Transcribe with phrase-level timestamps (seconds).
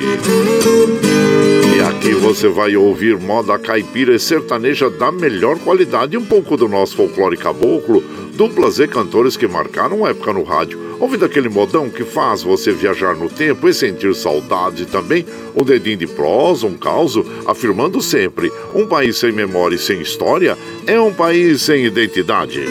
[1.77, 6.67] E aqui você vai ouvir moda caipira e sertaneja da melhor qualidade um pouco do
[6.67, 8.03] nosso folclore caboclo,
[8.35, 13.15] duplas e cantores que marcaram época no rádio Ouvindo aquele modão que faz você viajar
[13.15, 18.87] no tempo e sentir saudade também um dedinho de prosa, um caos, afirmando sempre: um
[18.87, 20.57] país sem memória e sem história
[20.87, 22.63] é um país sem identidade.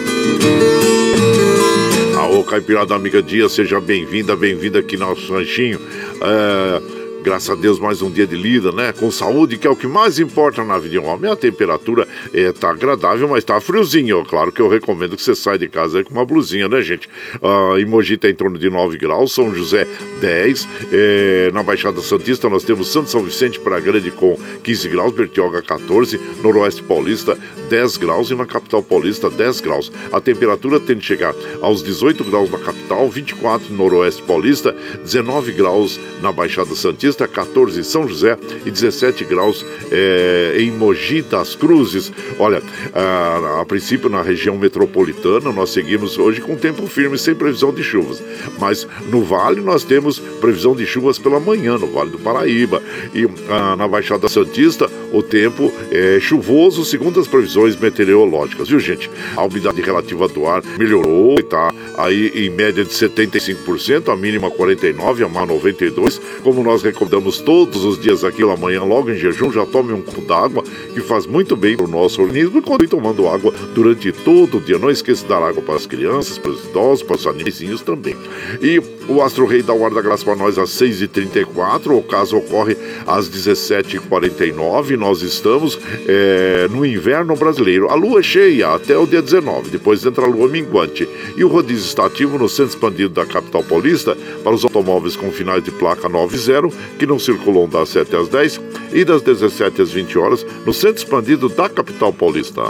[2.16, 5.78] Aô, Caipirada Amiga Dia, seja bem-vinda, bem-vinda aqui no nosso ranchinho.
[6.22, 8.92] É Graças a Deus, mais um dia de lida, né?
[8.92, 11.32] Com saúde, que é o que mais importa na vida de um homem.
[11.32, 14.22] A temperatura é, tá agradável, mas tá friozinho.
[14.26, 17.08] Claro que eu recomendo que você saia de casa com uma blusinha, né, gente?
[17.42, 19.86] Ah, em Mogi tá em torno de 9 graus, São José
[20.20, 20.68] 10.
[20.92, 25.62] É, na Baixada Santista nós temos Santo São Vicente para Grande com 15 graus, Bertioga
[25.62, 27.38] 14, Noroeste Paulista
[27.68, 29.90] 10 graus e na capital paulista 10 graus.
[30.12, 35.52] A temperatura tende a chegar aos 18 graus na capital, 24 no Noroeste Paulista, 19
[35.52, 37.13] graus na Baixada Santista.
[37.14, 42.12] Paulista, 14 em São José e 17 graus é, em Mogi das Cruzes.
[42.38, 42.62] Olha,
[42.92, 47.82] a, a, princípio na região metropolitana nós seguimos hoje com tempo firme sem previsão de
[47.82, 48.22] chuvas,
[48.58, 52.82] mas no Vale nós temos previsão de chuvas pela manhã no Vale do Paraíba
[53.14, 59.08] e a, na Baixada Santista o tempo é chuvoso, segundo as previsões meteorológicas, viu, gente?
[59.36, 65.24] A umidade relativa do ar melhorou, está aí em média de 75%, a mínima 49%,
[65.24, 66.20] a má 92%.
[66.42, 67.03] Como nós recomendamos
[67.44, 70.62] todos os dias aqui pela manhã, logo em jejum, já tome um copo d'água,
[70.92, 74.60] que faz muito bem para o nosso organismo, e continue tomando água durante todo o
[74.60, 74.78] dia.
[74.78, 78.16] Não esqueça de dar água para as crianças, para os idosos, para os animaizinhos também.
[78.60, 82.76] E o Astro Rei dá o da graça para nós às 6h34, o caso ocorre
[83.06, 84.96] às 17h49.
[84.96, 87.90] Nós estamos é, no inverno brasileiro.
[87.90, 91.08] A lua é cheia até o dia 19, depois entra a lua minguante.
[91.36, 95.30] E o rodízio está ativo no centro expandido da capital paulista para os automóveis com
[95.30, 96.68] finais de placa 90,
[96.98, 98.60] que não circulam das 7 às 10
[98.92, 102.62] e das 17 às 20 horas no centro expandido da capital paulista.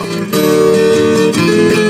[1.81, 1.84] E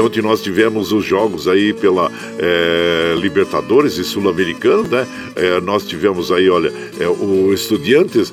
[0.00, 5.06] onde nós tivemos os jogos aí pela é, Libertadores e Sul-Americanos, né?
[5.36, 8.32] É, nós tivemos aí, olha, é, o Estudiantes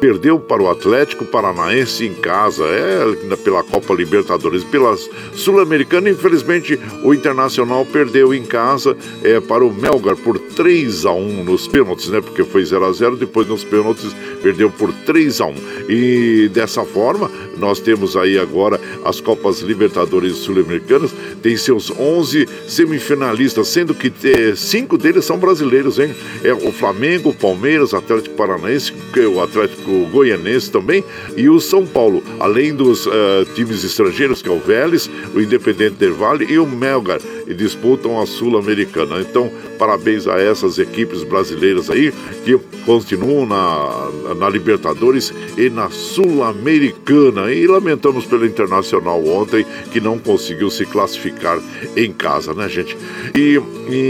[0.00, 4.64] perdeu para o Atlético Paranaense em casa, é, pela Copa Libertadores.
[4.64, 4.96] Pela
[5.34, 11.44] Sul-Americana, infelizmente, o Internacional perdeu em casa é, para o Melgar por 3 a 1
[11.44, 12.20] nos pênaltis, né?
[12.20, 15.54] Porque foi 0 a 0 depois nos pênaltis perdeu por 3 a 1
[15.88, 17.30] E dessa forma,
[17.64, 24.54] nós temos aí agora as Copas Libertadores Sul-Americanas, tem seus 11 semifinalistas, sendo que é,
[24.54, 26.14] cinco deles são brasileiros, hein?
[26.42, 28.92] É o Flamengo, o Palmeiras, Atlético Paranaense,
[29.34, 31.02] o Atlético Goianense também
[31.38, 33.10] e o São Paulo, além dos uh,
[33.54, 38.20] times estrangeiros, que é o Vélez, o Independente Del Vale e o Melgar, e disputam
[38.20, 39.20] a Sul-Americana.
[39.20, 42.12] Então, parabéns a essas equipes brasileiras aí
[42.44, 47.53] que continuam na, na Libertadores e na Sul-Americana.
[47.54, 51.58] E lamentamos pelo Internacional ontem que não conseguiu se classificar
[51.96, 52.96] em casa, né, gente?
[53.34, 53.56] E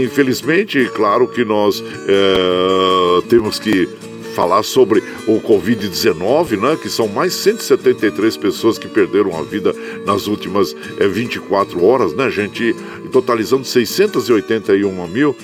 [0.03, 3.87] infelizmente, claro que nós é, temos que
[4.35, 9.73] falar sobre o Covid-19, né, que são mais 173 pessoas que perderam a vida
[10.05, 12.75] nas últimas é, 24 horas, né, gente?
[13.11, 15.35] Totalizando 681 mil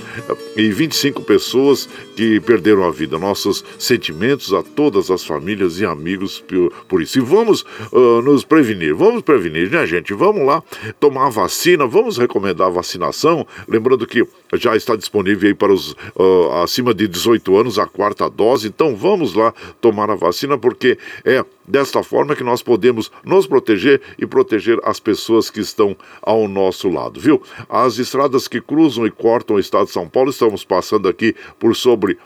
[0.57, 3.17] e 25 pessoas que perderam a vida.
[3.17, 7.17] Nossos sentimentos a todas as famílias e amigos por, por isso.
[7.17, 10.13] E vamos uh, nos prevenir, vamos prevenir, né, gente?
[10.13, 10.61] Vamos lá
[10.99, 13.47] tomar a vacina, vamos recomendar a vacinação.
[13.67, 18.29] Lembrando que já está disponível aí para os uh, acima de 18 anos a quarta
[18.29, 18.67] dose.
[18.81, 24.01] Então vamos lá tomar a vacina, porque é desta forma que nós podemos nos proteger
[24.17, 27.39] e proteger as pessoas que estão ao nosso lado, viu?
[27.69, 31.75] As estradas que cruzam e cortam o estado de São Paulo, estamos passando aqui por
[31.75, 32.17] sobre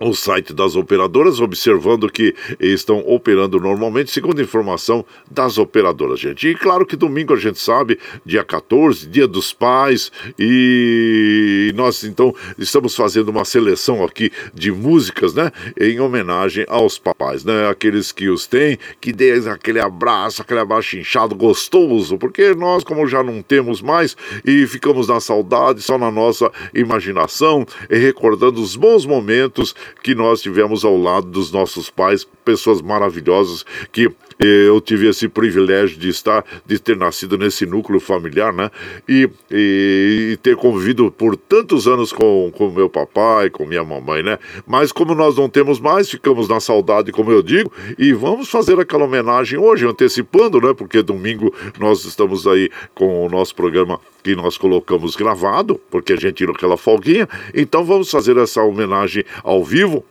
[0.00, 6.48] o site das operadoras, observando que estão operando normalmente, segundo informação das operadoras, gente.
[6.48, 12.34] E claro que domingo a gente sabe, dia 14, dia dos pais, e nós então
[12.58, 18.28] estamos fazendo uma seleção aqui de músicas, né, em homenagem aos papais, né, aqueles que
[18.28, 23.42] os têm, que dêem aquele abraço, aquele abraço inchado gostoso, porque nós, como já não
[23.42, 29.74] temos mais e ficamos na saudade, só na nossa imaginação, e recordando os bons momentos
[30.02, 35.98] que nós tivemos ao lado dos nossos pais, pessoas maravilhosas que eu tive esse privilégio
[35.98, 38.70] de estar, de ter nascido nesse núcleo familiar, né?
[39.08, 44.22] E, e, e ter convivido por tantos anos com, com meu papai, com minha mamãe,
[44.22, 44.38] né?
[44.66, 48.78] Mas como nós não temos mais, ficamos na saudade, como eu digo, e vamos fazer
[48.78, 50.74] aquela homenagem hoje, antecipando, né?
[50.74, 56.16] Porque domingo nós estamos aí com o nosso programa que nós colocamos gravado, porque a
[56.16, 57.28] gente tirou aquela folguinha.
[57.54, 60.04] Então vamos fazer essa homenagem ao vivo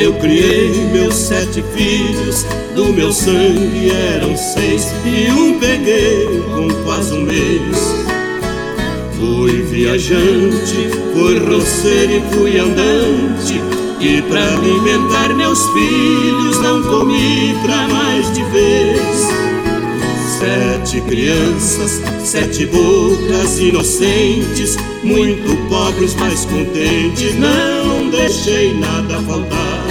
[0.00, 7.12] Eu criei meus sete filhos, do meu sangue eram seis e um peguei com quase
[7.12, 7.76] um mês.
[9.18, 13.60] Fui viajante, fui roceiro e fui andante,
[14.00, 19.28] e para alimentar meus filhos não comi pra mais de vez.
[20.38, 29.89] Sete crianças, sete bocas inocentes, muito pobres, mas contentes, não deixei nada faltar.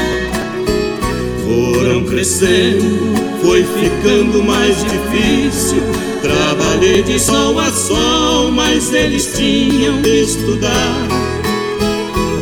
[1.50, 5.82] Foram crescendo, foi ficando mais difícil.
[6.22, 11.08] Trabalhei de sol a sol, mas eles tinham de estudar.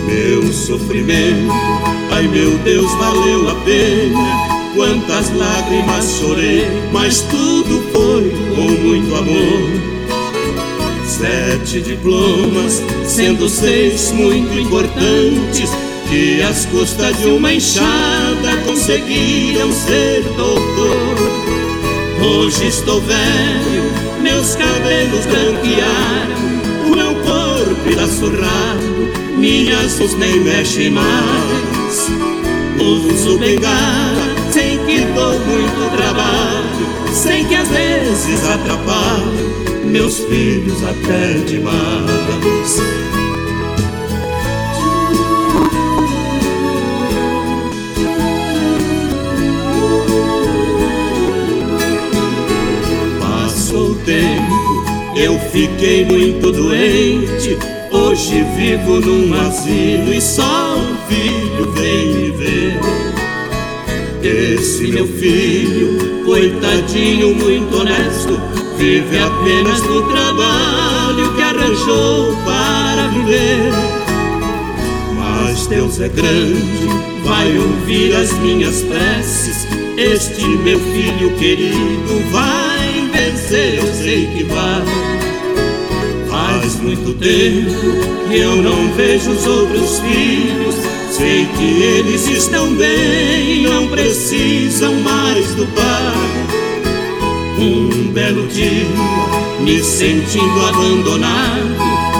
[0.05, 1.53] Meu sofrimento,
[2.11, 9.69] ai meu Deus, valeu a pena quantas lágrimas chorei, mas tudo foi com muito amor.
[11.07, 15.71] Sete diplomas, sendo seis muito importantes,
[16.09, 21.15] que às custas de uma enxada conseguiram ser doutor.
[22.21, 23.83] Hoje estou velho,
[24.21, 32.07] meus cabelos branquearam, o meu corpo irá surrado, minhas mãos nem mexem mais.
[32.79, 41.33] Uso bengala Sei que dou muito trabalho, sei que às vezes atrapalho meus filhos até
[41.45, 42.77] demais.
[55.19, 57.57] Eu fiquei muito doente.
[57.91, 62.79] Hoje vivo num asilo e só um filho vem me ver.
[64.21, 68.39] Esse meu filho, coitadinho, muito honesto,
[68.77, 73.71] vive apenas do trabalho que arranjou para viver.
[75.15, 76.87] Mas Deus é grande,
[77.23, 79.67] vai ouvir as minhas preces.
[79.97, 82.76] Este meu filho querido vai
[83.51, 84.83] eu sei que vai.
[86.29, 93.63] Faz muito tempo que eu não vejo os outros filhos Sei que eles estão bem,
[93.63, 96.13] não precisam mais do pai.
[97.57, 98.85] Um belo dia,
[99.61, 101.75] me sentindo abandonado,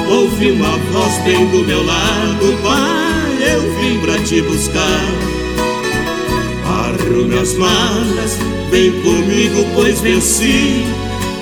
[0.09, 5.05] ouvi uma voz bem do meu lado: Pai, eu vim pra te buscar.
[6.65, 8.39] Arrume as malas,
[8.71, 10.85] vem comigo, pois venci.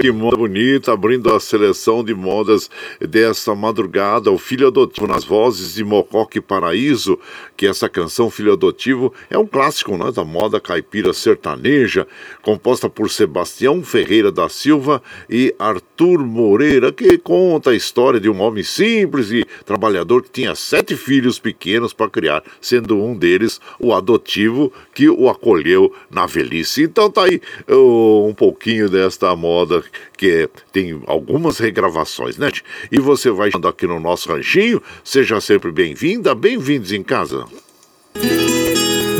[0.00, 4.30] Que moda bonita, abrindo a seleção de modas desta madrugada.
[4.30, 7.18] O Filho Adotivo nas vozes de Mocoque Paraíso,
[7.56, 12.06] que essa canção Filho Adotivo é um clássico né, da moda caipira sertaneja,
[12.42, 18.40] composta por Sebastião Ferreira da Silva e Arthur Moreira, que conta a história de um
[18.40, 23.92] homem simples e trabalhador que tinha sete filhos pequenos para criar, sendo um deles o
[23.92, 26.84] adotivo que o acolheu na velhice.
[26.84, 32.50] Então tá aí uh, um pouquinho desta moda que tem algumas regravações, né?
[32.90, 34.82] E você vai andando aqui no nosso ranchinho.
[35.04, 37.44] Seja sempre bem-vinda, bem-vindos em casa.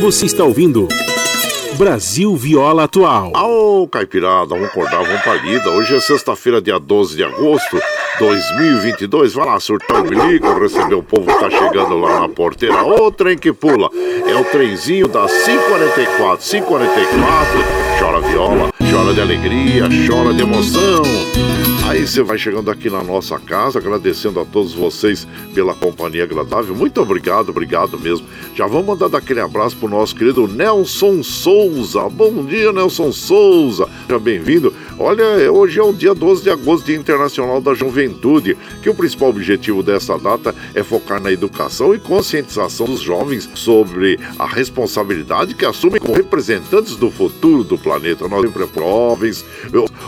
[0.01, 0.89] Você está ouvindo
[1.79, 3.31] Brasil Viola Atual.
[3.37, 5.71] Ô, Caipirada, vamos acordar, vamos pra lida.
[5.71, 7.79] Hoje é sexta-feira, dia 12 de agosto.
[8.19, 9.33] 2022.
[9.35, 12.83] Vai lá, surtar o bilico, receber o povo que tá chegando lá na porteira.
[12.83, 13.89] Ô, trem que pula.
[14.27, 16.45] É o trenzinho das 544.
[16.45, 17.65] 544.
[18.01, 21.03] Chora viola, chora de alegria, chora de emoção.
[21.89, 26.75] Aí você vai chegando aqui na nossa casa, agradecendo a todos vocês pela companhia agradável.
[26.75, 28.27] Muito obrigado, obrigado mesmo.
[28.55, 32.07] Já vamos mandar aquele abraço pro nosso querido Nelson Souza.
[32.11, 33.89] Bom dia, Nelson Souza.
[34.07, 34.75] Seja bem-vindo.
[34.99, 39.31] Olha, hoje é o dia 12 de agosto, Dia Internacional da Juventude, que o principal
[39.31, 45.65] objetivo dessa data é focar na educação e conscientização dos jovens sobre a responsabilidade que
[45.65, 48.29] assumem como representantes do futuro do planeta.
[48.29, 49.45] Nós sempre jovens,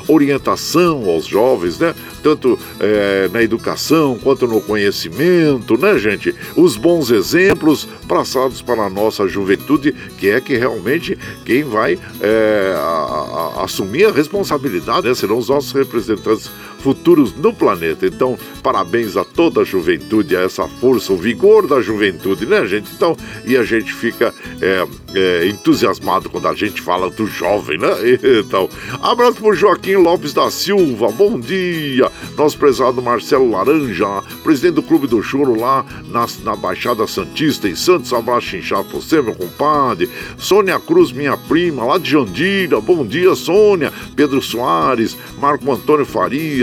[0.08, 1.94] orientação aos jovens, né?
[2.22, 6.34] Tanto é, na educação quanto no conhecimento, né, gente?
[6.56, 12.74] Os bons exemplos passados para a nossa juventude, que é que realmente quem vai é,
[12.76, 15.14] a, a, assumir a responsabilidade, né?
[15.14, 16.50] Serão os nossos representantes
[16.80, 18.06] futuros no planeta.
[18.06, 22.90] Então, parabéns a toda a juventude, a essa força, o vigor da juventude, né, gente?
[22.94, 27.90] Então, e a gente fica é, é, entusiasmado quando a gente fala do jovem, né?
[28.40, 28.68] Então,
[29.02, 32.10] abraço pro Joaquim Lopes da Silva, bom dia.
[32.36, 37.74] Nosso prezado Marcelo Laranja, presidente do Clube do Choro lá na, na Baixada Santista, em
[37.74, 40.08] Santos, abraço inchado pra você, meu compadre.
[40.38, 43.92] Sônia Cruz, minha prima, lá de Jandira, bom dia, Sônia.
[44.16, 46.06] Pedro Soares, Marco Antônio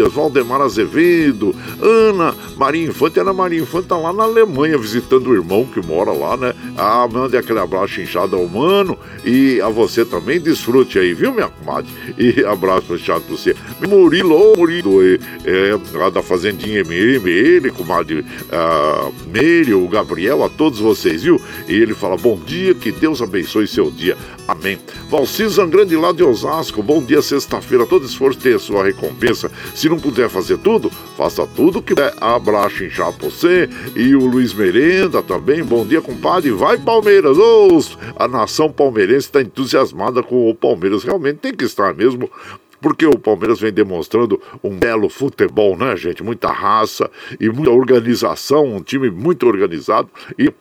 [0.09, 3.19] Valdemar Azevedo, Ana Maria Infante.
[3.19, 6.53] Ana Maria Infante tá lá na Alemanha visitando o irmão que mora lá, né?
[6.77, 10.39] Ah, mande aquele abraço inchado ao mano e a você também.
[10.39, 11.91] Desfrute aí, viu, minha comadre?
[12.17, 13.55] E abraço inchado pra você.
[13.87, 20.49] Murilo, Murilo, é, é, lá da Fazendinha MM, ele, comadre ah, Meire, o Gabriel, a
[20.49, 21.41] todos vocês, viu?
[21.67, 24.17] E ele fala: bom dia, que Deus abençoe seu dia.
[24.47, 24.77] Amém.
[25.09, 27.85] Valcir Zangrande lá de Osasco, bom dia, sexta-feira.
[27.85, 29.51] Todo esforço tem a sua recompensa.
[29.75, 32.13] Se não puder fazer tudo, faça tudo que der.
[32.19, 32.89] Abraço em
[33.19, 35.63] você e o Luiz Merenda também.
[35.63, 36.51] Bom dia, compadre.
[36.51, 37.37] Vai, Palmeiras!
[37.37, 37.79] Oh,
[38.15, 41.03] a nação palmeirense está entusiasmada com o Palmeiras.
[41.03, 42.29] Realmente tem que estar mesmo
[42.81, 46.23] porque o Palmeiras vem demonstrando um belo futebol, né, gente?
[46.23, 50.51] Muita raça e muita organização, um time muito organizado e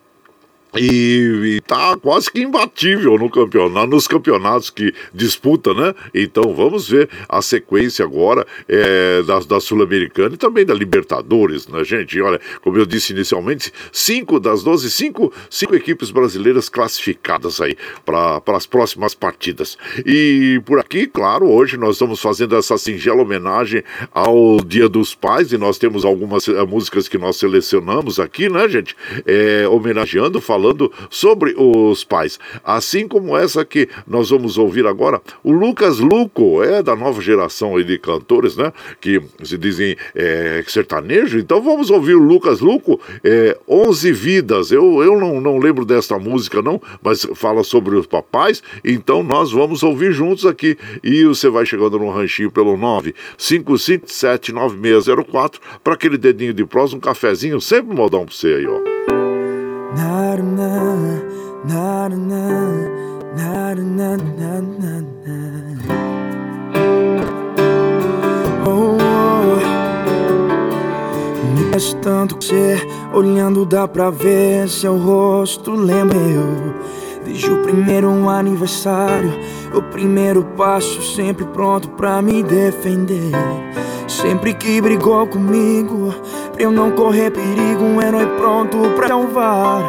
[0.79, 5.95] e, está quase que imbatível no campeonato, nos campeonatos que disputa, né?
[6.15, 11.83] Então vamos ver a sequência agora é, da, da Sul-Americana e também da Libertadores, né,
[11.85, 12.21] gente?
[12.21, 18.43] Olha, como eu disse inicialmente, cinco das 12, cinco, cinco equipes brasileiras classificadas aí para
[18.57, 19.77] as próximas partidas.
[20.05, 25.53] E por aqui, claro, hoje nós estamos fazendo essa singela homenagem ao Dia dos Pais
[25.53, 28.97] e nós temos algumas eh, músicas que nós selecionamos aqui, né, gente?
[29.25, 32.39] É, homenageando, falando falando sobre os pais.
[32.65, 37.77] Assim como essa que nós vamos ouvir agora, o Lucas Luco, é da nova geração
[37.83, 38.73] de cantores, né?
[39.01, 41.39] Que se dizem é, sertanejo.
[41.39, 44.73] Então vamos ouvir o Lucas Luco, é, 11 Vidas.
[44.73, 48.63] Eu, eu não, não lembro desta música, não, mas fala sobre os papais.
[48.85, 50.79] Então nós vamos ouvir juntos aqui.
[51.03, 52.77] E você vai chegando no ranchinho pelo
[53.39, 59.16] 955796604 para aquele dedinho de prosa, um cafezinho, sempre modão para você aí, ó.
[68.67, 69.57] Oh, oh.
[71.55, 76.75] Me faz tanto ser, olhando dá pra ver seu rosto lembra eu
[77.27, 79.33] Desde o primeiro aniversário,
[79.75, 83.33] o primeiro passo sempre pronto pra me defender
[84.07, 86.15] Sempre que brigou comigo,
[86.53, 89.83] pra eu não correr perigo, um herói pronto pra salvar.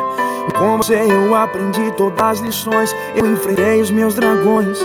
[0.57, 4.79] Com você eu aprendi todas as lições, eu enfrentei os meus dragões.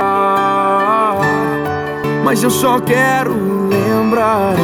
[2.25, 3.35] Mas eu só quero
[3.69, 4.55] lembrar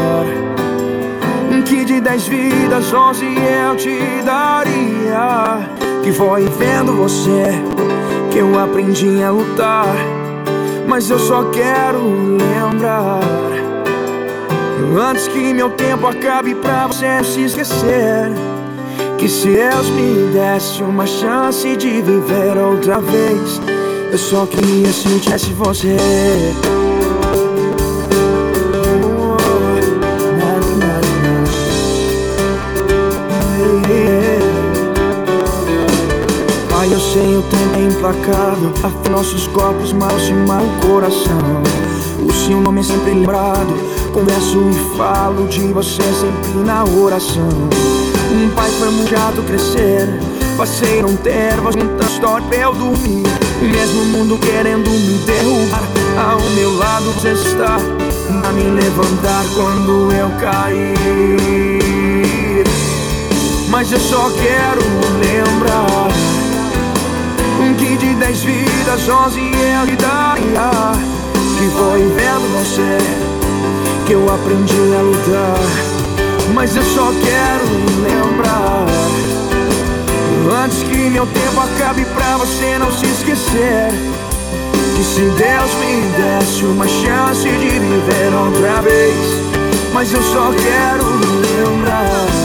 [1.68, 5.68] que de dez vidas, onze eu te daria.
[6.02, 7.62] Que foi vendo você
[8.30, 9.94] que eu aprendi a lutar.
[10.86, 11.98] Mas eu só quero
[12.38, 13.20] lembrar
[14.98, 18.32] Antes que meu tempo acabe pra você se esquecer
[19.18, 23.60] Que se Deus me desse uma chance de viver outra vez
[24.10, 25.94] Eu só queria se eu tivesse você
[37.98, 38.72] implacável.
[38.82, 41.62] Afia nossos corpos, mal se mal o coração.
[42.24, 43.74] O seu nome é sempre lembrado.
[44.12, 47.48] Converso e falo de você sempre na oração.
[48.32, 50.08] Um pai foi muito crescer.
[50.56, 53.22] Passei não ter voz, muita história pra eu dormir.
[53.60, 55.82] Mesmo o mundo querendo me derrubar
[56.16, 57.76] Ao meu lado você está
[58.44, 60.96] A me levantar quando eu cair.
[63.68, 64.80] Mas eu só quero
[65.20, 66.27] lembrar
[67.78, 70.92] que de dez vidas, onze eu lhe daria
[71.56, 72.98] Que foi vendo você
[74.04, 75.58] que eu aprendi a lutar.
[76.54, 77.66] Mas eu só quero
[78.02, 78.86] lembrar.
[80.64, 83.90] Antes que meu tempo acabe pra você não se esquecer.
[84.96, 89.14] Que se Deus me desse uma chance de viver outra vez.
[89.92, 92.37] Mas eu só quero lembrar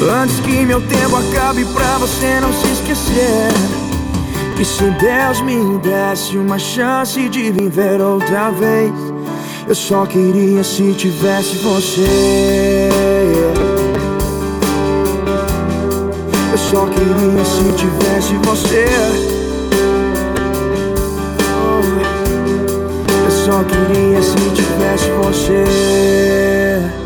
[0.00, 3.48] Antes que meu tempo acabe pra você não se esquecer
[4.56, 8.92] Que se Deus me desse uma chance de viver outra vez
[9.66, 12.88] Eu só queria se tivesse você
[16.52, 18.84] Eu só queria se tivesse você
[21.54, 22.08] oh.
[23.30, 26.97] só queria se tivesse você.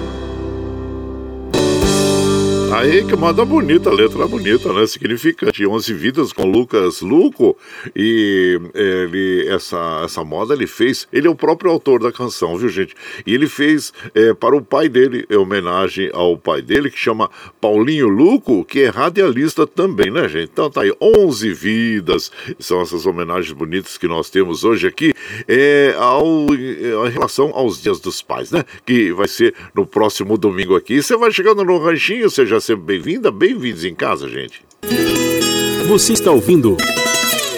[2.82, 4.84] Aí que manda bonita, letra bonita, né?
[4.88, 5.64] Significante.
[5.64, 7.56] 11 vidas com Lucas Luco.
[7.94, 11.06] E ele, essa, essa moda ele fez.
[11.12, 12.96] Ele é o próprio autor da canção, viu, gente?
[13.24, 17.30] E ele fez é, para o pai dele, em homenagem ao pai dele, que chama
[17.60, 20.50] Paulinho Luco, que é radialista também, né, gente?
[20.52, 22.32] Então tá aí, 11 vidas.
[22.58, 25.14] São essas homenagens bonitas que nós temos hoje aqui
[25.46, 28.64] é, ao, em relação aos dias dos pais, né?
[28.84, 31.00] Que vai ser no próximo domingo aqui.
[31.00, 34.64] Você vai chegando no ranchinho, você já sempre bem-vinda, bem-vindos em casa, gente.
[35.88, 36.76] Você está ouvindo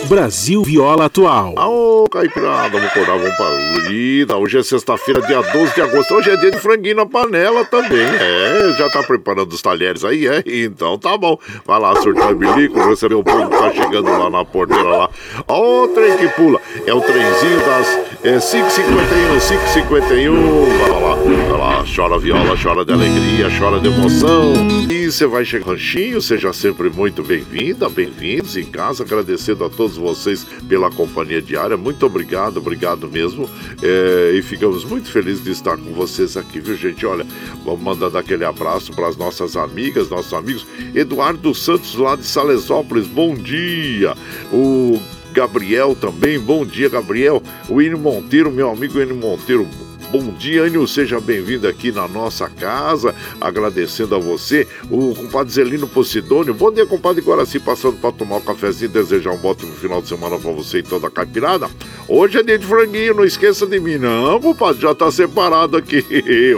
[0.08, 1.54] Brasil Viola Atual.
[1.56, 4.36] Ô, Caipirada, vamos acordar, vamos lida.
[4.36, 6.14] Hoje é sexta-feira, dia 12 de agosto.
[6.14, 8.06] Hoje é dia de franguinho na panela também.
[8.06, 10.42] É, já tá preparando os talheres aí, é?
[10.46, 11.38] Então tá bom.
[11.64, 15.10] Vai lá, surtar bilico, receber o povo que tá chegando lá na porteira lá.
[15.48, 16.60] Ó, o trem que pula.
[16.86, 17.88] É o trenzinho das
[18.22, 20.34] é, 5h51, 5h51.
[20.78, 24.52] Vai lá, vai lá, chora viola, chora de alegria, chora de emoção.
[24.90, 29.93] E você vai chegar ranchinho, seja sempre muito bem-vinda, bem-vindos em casa, agradecendo a todos
[29.96, 31.76] vocês pela companhia diária.
[31.76, 33.48] Muito obrigado, obrigado mesmo.
[33.82, 37.04] É, e ficamos muito felizes de estar com vocês aqui, viu, gente?
[37.06, 37.26] Olha,
[37.64, 40.66] vamos mandando aquele abraço para as nossas amigas, nossos amigos.
[40.94, 44.14] Eduardo Santos, lá de Salesópolis, bom dia.
[44.52, 45.00] O
[45.32, 47.42] Gabriel também, bom dia, Gabriel.
[47.68, 49.66] O Enio Monteiro, meu amigo Enio Monteiro,
[50.14, 55.88] Bom dia, Anil, seja bem-vindo aqui na nossa casa, agradecendo a você, o compadre Zelino
[55.88, 56.54] Posidônio.
[56.54, 60.38] Bom dia, compadre Guaraci, passando para tomar um cafezinho, desejar um ótimo final de semana
[60.38, 61.68] para você e toda a caipirada.
[62.06, 66.04] Hoje é dia de franguinho, não esqueça de mim, não, compadre, já tá separado aqui.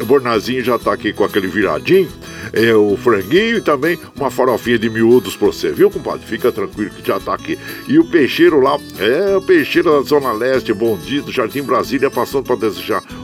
[0.00, 2.08] o Bornazinho já tá aqui com aquele viradinho
[2.52, 6.26] é, o franguinho e também uma farofinha de miúdos pra você, viu, compadre?
[6.26, 7.58] Fica tranquilo que já tá aqui.
[7.86, 12.10] E o peixeiro lá, é o peixeiro da Zona Leste, bom dia, do Jardim Brasília,
[12.10, 12.77] passando para desejar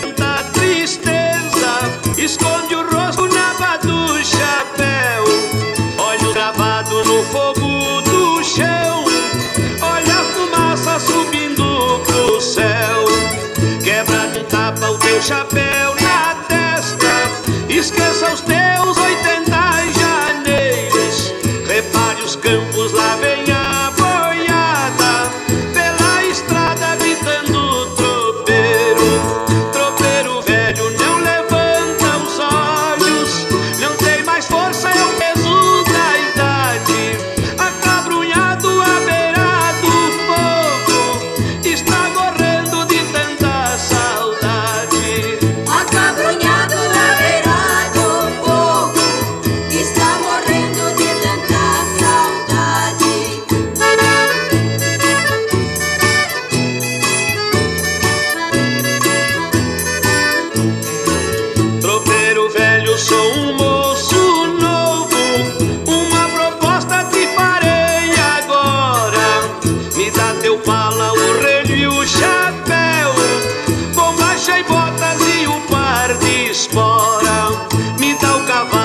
[0.00, 1.72] Tanta tristeza,
[2.18, 5.24] esconde o rosto na aba do chapéu.
[5.98, 9.04] Olho gravado no fogo do chão,
[9.80, 13.04] olha a fumaça subindo pro céu.
[13.82, 15.71] Quebra um tapa o teu chapéu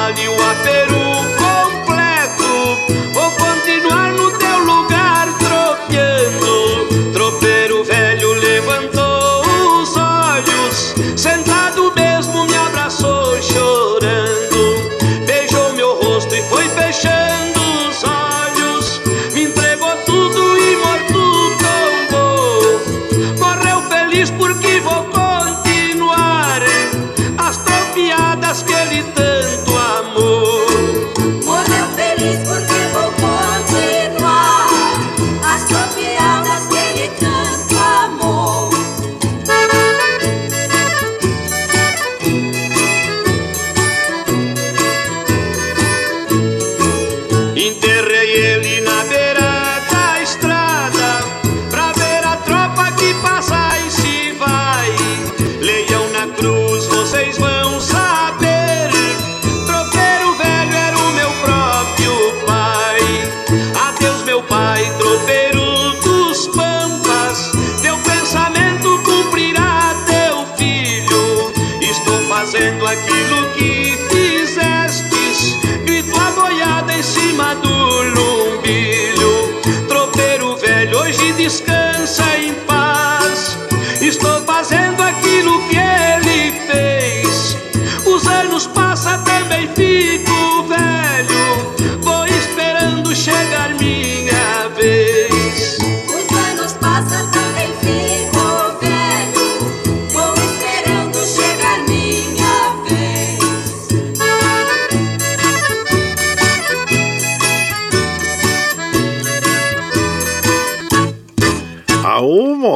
[0.07, 0.86] vale o.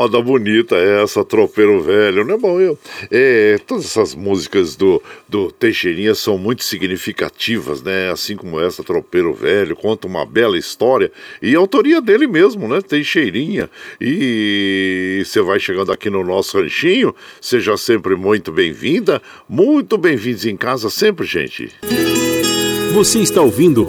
[0.02, 2.60] moda bonita é essa, tropeiro velho, não é bom?
[2.60, 2.78] Eu,
[3.12, 8.10] é, todas essas músicas do, do Teixeirinha são muito significativas, né?
[8.10, 12.82] Assim como essa, Tropeiro Velho, conta uma bela história e a autoria dele mesmo, né?
[12.82, 13.70] Teixeirinha.
[14.00, 20.58] E você vai chegando aqui no nosso ranchinho, seja sempre muito bem-vinda, muito bem-vindos em
[20.58, 21.72] casa sempre, gente.
[22.94, 23.86] Você está ouvindo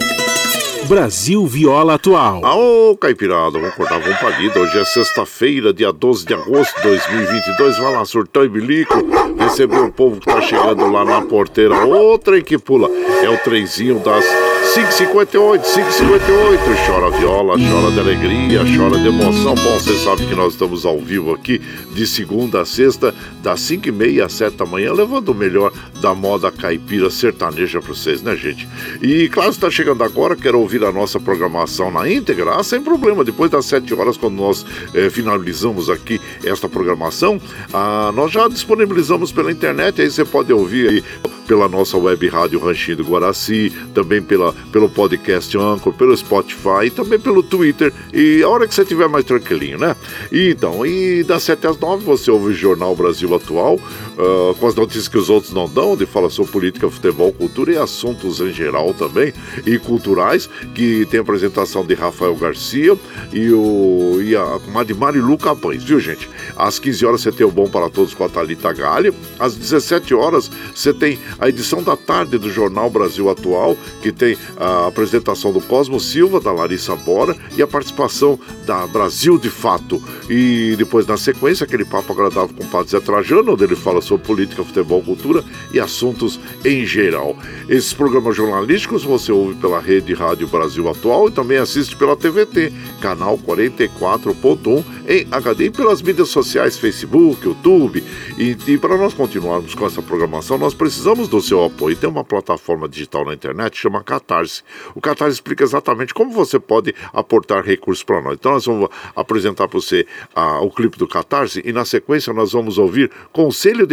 [0.87, 2.45] Brasil Viola Atual.
[2.45, 4.29] Aô, Caipirada, vamos cortar vamos pra.
[4.61, 7.77] Hoje é sexta-feira, dia 12 de agosto de 2022.
[7.77, 8.93] Vai lá, surtão e bilico.
[9.37, 11.85] Receber o povo que tá chegando lá na porteira.
[11.85, 12.89] Outra que pula.
[13.21, 14.25] É o trenzinho das
[14.73, 16.87] 5h58, 5h58.
[16.87, 19.53] Chora viola, chora de alegria, chora de emoção.
[19.53, 24.25] Bom, você sabe que nós estamos ao vivo aqui de segunda a sexta, das 5h30
[24.25, 28.67] às 7 da manhã, levando o melhor da moda caipira sertaneja pra vocês, né, gente?
[28.99, 32.81] E claro, você tá chegando agora, quer ouvir a nossa programação na íntegra, ah, sem
[32.81, 33.23] problema.
[33.23, 37.39] Depois das 7 horas, quando nós eh, finalizamos aqui esta programação,
[37.71, 41.03] ah, nós já disponibilizamos pela internet, aí você pode ouvir aí
[41.47, 47.19] pela nossa web rádio Ranchinho do Guaraci, também pela, pelo podcast Anchor, pelo Spotify, também
[47.19, 49.95] pelo Twitter, e a hora que você estiver mais tranquilinho, né?
[50.31, 53.79] E então, e das 7 às 9 você ouve o Jornal Brasil Atual,
[54.17, 57.73] ah, com as notícias que os outros não dão, de fala sobre política, futebol, cultura
[57.73, 59.33] e assuntos em geral também,
[59.65, 62.97] e culturais, que tem a apresentação de Rafael Garcia
[63.31, 66.29] e, o, e a comadre Marilu Capães, viu gente?
[66.55, 70.13] Às 15 horas você tem o Bom para Todos com a Thalita Galha, às 17
[70.13, 75.51] horas você tem a edição da tarde do Jornal Brasil Atual, que tem a apresentação
[75.51, 80.01] do Cosmo Silva, da Larissa Bora e a participação da Brasil de Fato.
[80.29, 84.01] E depois, na sequência, aquele papo agradável com o Padre Zé Trajano, onde ele fala
[84.03, 87.37] sobre política, futebol, cultura e assuntos em geral.
[87.67, 92.71] Esses programas jornalísticos você ouve pela rede Rádio Brasil Atual e também assiste pela TVT,
[93.01, 98.03] canal 44.1 em HD e pelas mídias sociais, Facebook, YouTube.
[98.37, 101.95] E, e para nós continuarmos com essa programação, nós precisamos do seu apoio.
[101.95, 104.63] Tem uma plataforma digital na internet chama Catarse.
[104.95, 108.35] O Catarse explica exatamente como você pode aportar recursos para nós.
[108.35, 112.51] Então nós vamos apresentar para você ah, o clipe do Catarse e na sequência nós
[112.51, 113.92] vamos ouvir Conselho de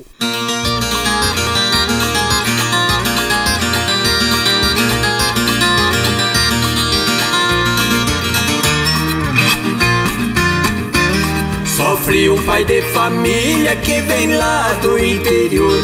[12.11, 15.81] Sofre um pai de família que vem lá do interior.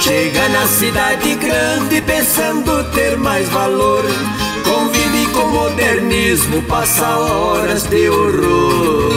[0.00, 4.02] Chega na cidade grande pensando ter mais valor.
[4.64, 9.12] Convive com modernismo, passa horas de horror.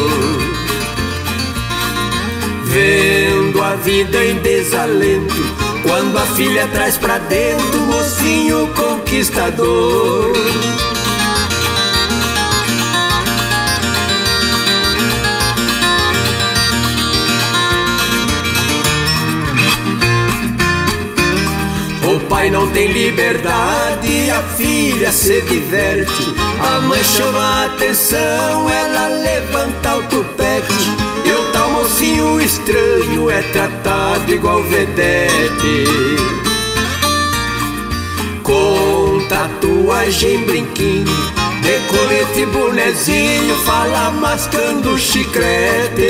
[2.66, 5.56] Vendo a vida em desalento.
[5.82, 10.34] Quando a filha traz pra dentro, mocinho conquistador.
[22.52, 26.34] Não tem liberdade, a filha se diverte.
[26.60, 30.74] A mãe chama a atenção, ela levanta o tupete.
[31.26, 35.86] E o tal mocinho estranho é tratado igual vedete.
[38.44, 41.06] Com tatuagem, brinquinho,
[41.62, 46.10] De colete e bonezinho, fala mascando chiclete.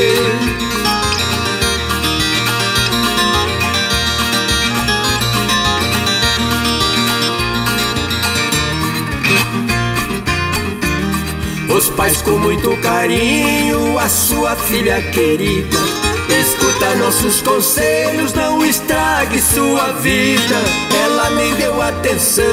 [11.80, 15.78] Os pais com muito carinho, a sua filha querida.
[16.28, 20.58] Escuta nossos conselhos, não estrague sua vida.
[21.06, 22.46] Ela nem deu atenção,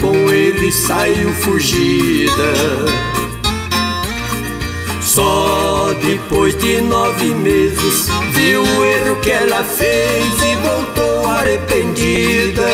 [0.00, 2.54] com ele saiu fugida.
[5.00, 12.66] Só depois de nove meses viu o erro que ela fez e voltou arrependida.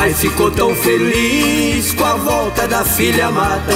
[0.00, 3.74] Pai ficou tão feliz com a volta da filha amada.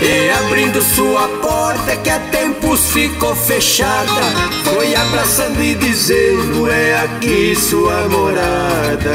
[0.00, 4.22] E abrindo sua porta que há tempos ficou fechada.
[4.64, 9.12] Foi abraçando e dizendo é aqui sua morada.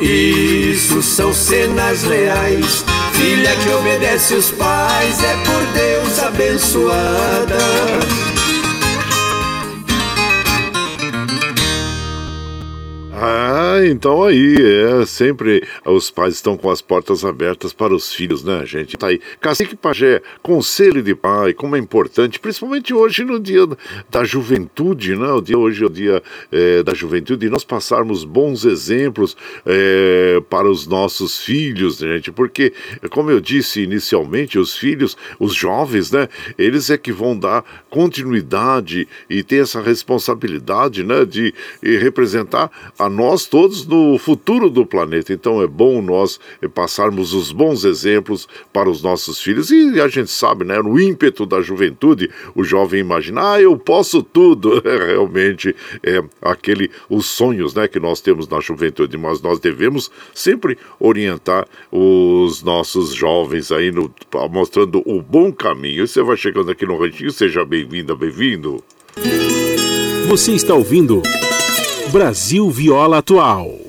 [0.00, 2.86] Isso são cenas reais.
[3.12, 8.31] Filha que obedece os pais é por Deus abençoada
[13.24, 18.42] Ah, então aí, é sempre os pais estão com as portas abertas para os filhos,
[18.42, 18.96] né, gente?
[18.96, 19.20] Tá aí.
[19.40, 23.60] Cacique Pajé, conselho de pai, como é importante, principalmente hoje no dia
[24.10, 25.30] da juventude, né?
[25.30, 30.42] O dia hoje é o dia é, da juventude e nós passarmos bons exemplos é,
[30.50, 32.72] para os nossos filhos, gente, porque,
[33.08, 39.06] como eu disse inicialmente, os filhos, os jovens, né, eles é que vão dar continuidade
[39.30, 45.32] e ter essa responsabilidade, né, de representar a nós todos no futuro do planeta.
[45.32, 49.70] Então é bom nós eh, passarmos os bons exemplos para os nossos filhos.
[49.70, 54.22] E a gente sabe, né, no ímpeto da juventude, o jovem imagina, ah, eu posso
[54.22, 54.82] tudo.
[54.84, 60.78] Realmente é aquele os sonhos, né, que nós temos na juventude, mas nós devemos sempre
[60.98, 64.12] orientar os nossos jovens aí no,
[64.50, 66.06] mostrando o bom caminho.
[66.06, 68.82] Você vai chegando aqui no ranchinho, seja bem-vinda, bem-vindo.
[70.28, 71.22] Você está ouvindo
[72.12, 73.81] Brasil Viola Atual.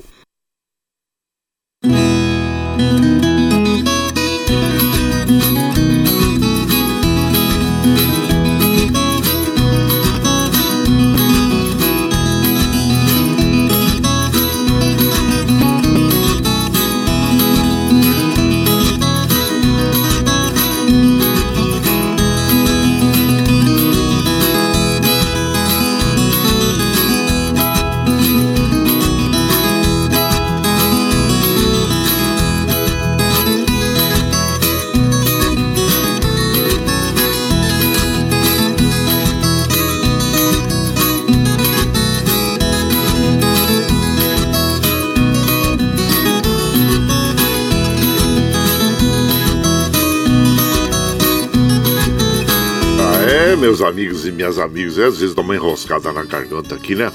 [53.64, 57.09] Meus amigos e minhas amigas, é, às vezes dá uma enroscada na garganta aqui, né?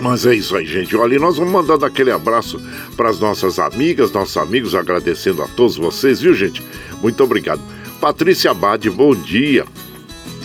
[0.00, 0.96] Mas é isso aí, gente.
[0.96, 2.58] Olha, nós vamos mandando aquele abraço
[2.96, 6.62] para as nossas amigas, nossos amigos, agradecendo a todos vocês, viu, gente?
[7.02, 7.60] Muito obrigado.
[8.00, 9.66] Patrícia Abade, bom dia.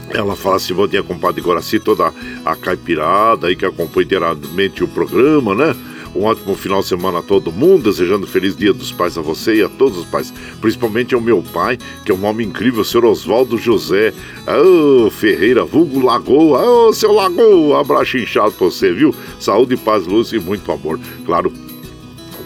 [0.09, 2.13] Ela fala assim, bom dia, compadre Guaraci, toda
[2.43, 5.73] a caipirada aí que acompanha inteiramente o programa, né?
[6.15, 9.55] Um ótimo final de semana a todo mundo, desejando feliz dia dos pais a você
[9.55, 12.85] e a todos os pais, principalmente ao meu pai, que é um homem incrível, o
[12.85, 14.13] senhor Oswaldo José
[14.47, 19.13] Ô, Ferreira, vulgo Lagoa, ô, seu Lagoa, abraço inchado pra você, viu?
[19.39, 20.99] Saúde, paz, luz e muito amor.
[21.25, 21.51] Claro,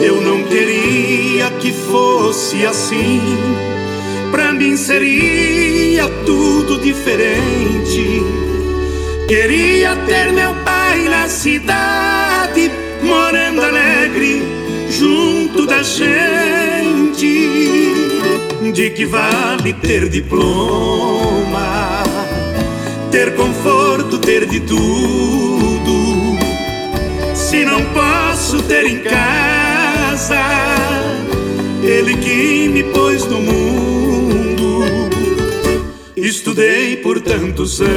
[0.00, 3.20] Eu não queria que fosse assim.
[4.30, 8.22] Pra mim seria tudo diferente.
[9.28, 12.70] Queria ter meu pai na cidade,
[13.02, 14.42] morando alegre
[14.90, 17.03] junto da gente.
[17.16, 22.02] De que vale ter diploma,
[23.12, 26.36] ter conforto, ter de tudo,
[27.32, 30.40] se não posso ter em casa
[31.84, 34.84] ele que me pôs no mundo.
[36.16, 37.94] Estudei por tantos anos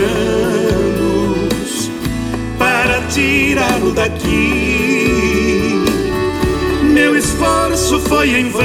[2.59, 4.86] para tirá-lo daqui.
[7.37, 8.63] Esforço foi em vão,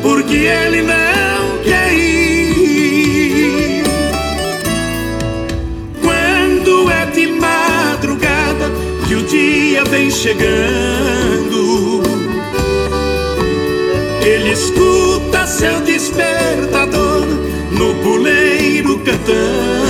[0.00, 3.82] porque ele não quer ir.
[6.00, 8.70] Quando é de madrugada
[9.06, 12.02] que o dia vem chegando,
[14.24, 17.26] ele escuta seu despertador
[17.70, 19.87] no puleiro cantando.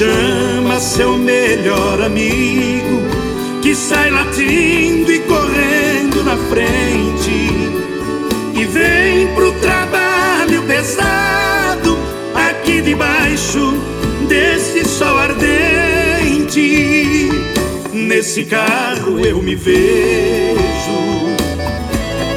[0.00, 3.02] Chama seu melhor amigo,
[3.60, 7.50] que sai latindo e correndo na frente.
[8.54, 11.98] E vem pro trabalho pesado,
[12.34, 13.74] aqui debaixo
[14.26, 16.62] desse sol ardente.
[17.92, 20.96] Nesse carro eu me vejo,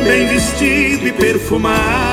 [0.04, 2.13] bem vestido e perfumado.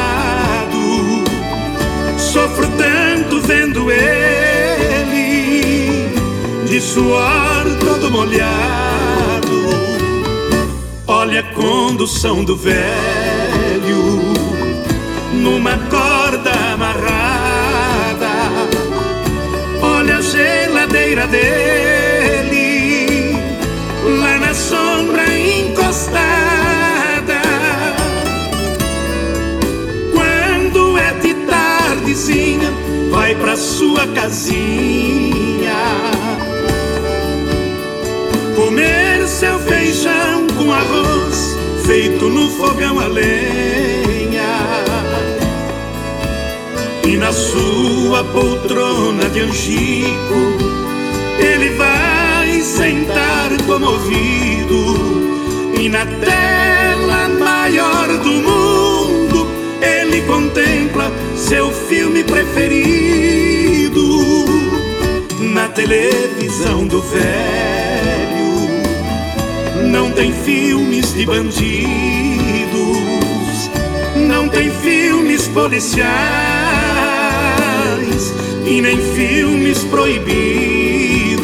[6.80, 9.60] Suor todo molhado.
[11.06, 14.20] Olha a condução do velho,
[15.34, 18.30] numa corda amarrada.
[19.82, 22.56] Olha a geladeira dele,
[24.20, 26.30] lá na sombra encostada.
[30.12, 32.72] Quando é de tardezinha,
[33.10, 35.99] vai pra sua casinha.
[39.40, 44.44] Seu feijão com arroz, feito no fogão a lenha.
[47.08, 50.34] E na sua poltrona de angico,
[51.38, 54.84] ele vai sentar comovido.
[55.80, 59.46] E na tela maior do mundo,
[59.80, 64.04] ele contempla seu filme preferido.
[65.54, 67.89] Na televisão do velho,
[69.86, 71.60] não tem filmes de bandidos,
[74.16, 76.10] não tem filmes policiais.
[78.66, 81.40] E nem filmes proibidos.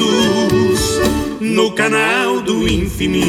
[1.41, 3.27] No canal do infinito.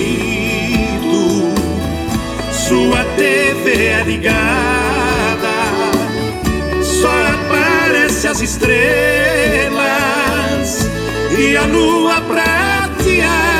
[2.52, 5.48] Sua TV é ligada,
[6.84, 8.78] só aparece as estrelas.
[11.40, 13.57] E a lua prateada.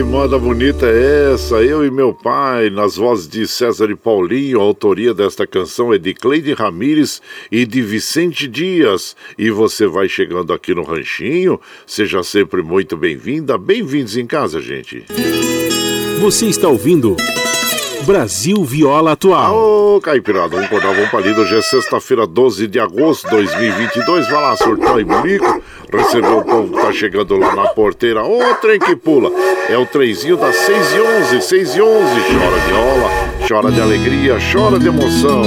[0.00, 1.56] Que moda bonita é essa?
[1.56, 5.98] Eu e meu pai, nas vozes de César e Paulinho, a autoria desta canção é
[5.98, 7.20] de Cleide Ramires
[7.52, 9.14] e de Vicente Dias.
[9.36, 15.04] E você vai chegando aqui no Ranchinho, seja sempre muito bem-vinda, bem-vindos em casa, gente.
[16.18, 17.14] Você está ouvindo
[18.10, 19.54] Brasil Viola Atual.
[19.54, 21.42] Ô, Caipirada, vamos acordar, vamos pra lida.
[21.42, 24.28] Hoje é sexta-feira, 12 de agosto de 2022.
[24.28, 25.62] Vai lá, surtão e bonico.
[25.92, 28.24] Recebeu o povo que tá chegando lá na porteira.
[28.24, 29.30] Ô, trem que pula.
[29.68, 32.04] É o trenzinho das 6 e 11, 6 e 11.
[32.32, 33.10] Chora viola,
[33.46, 35.42] chora de alegria, chora de emoção.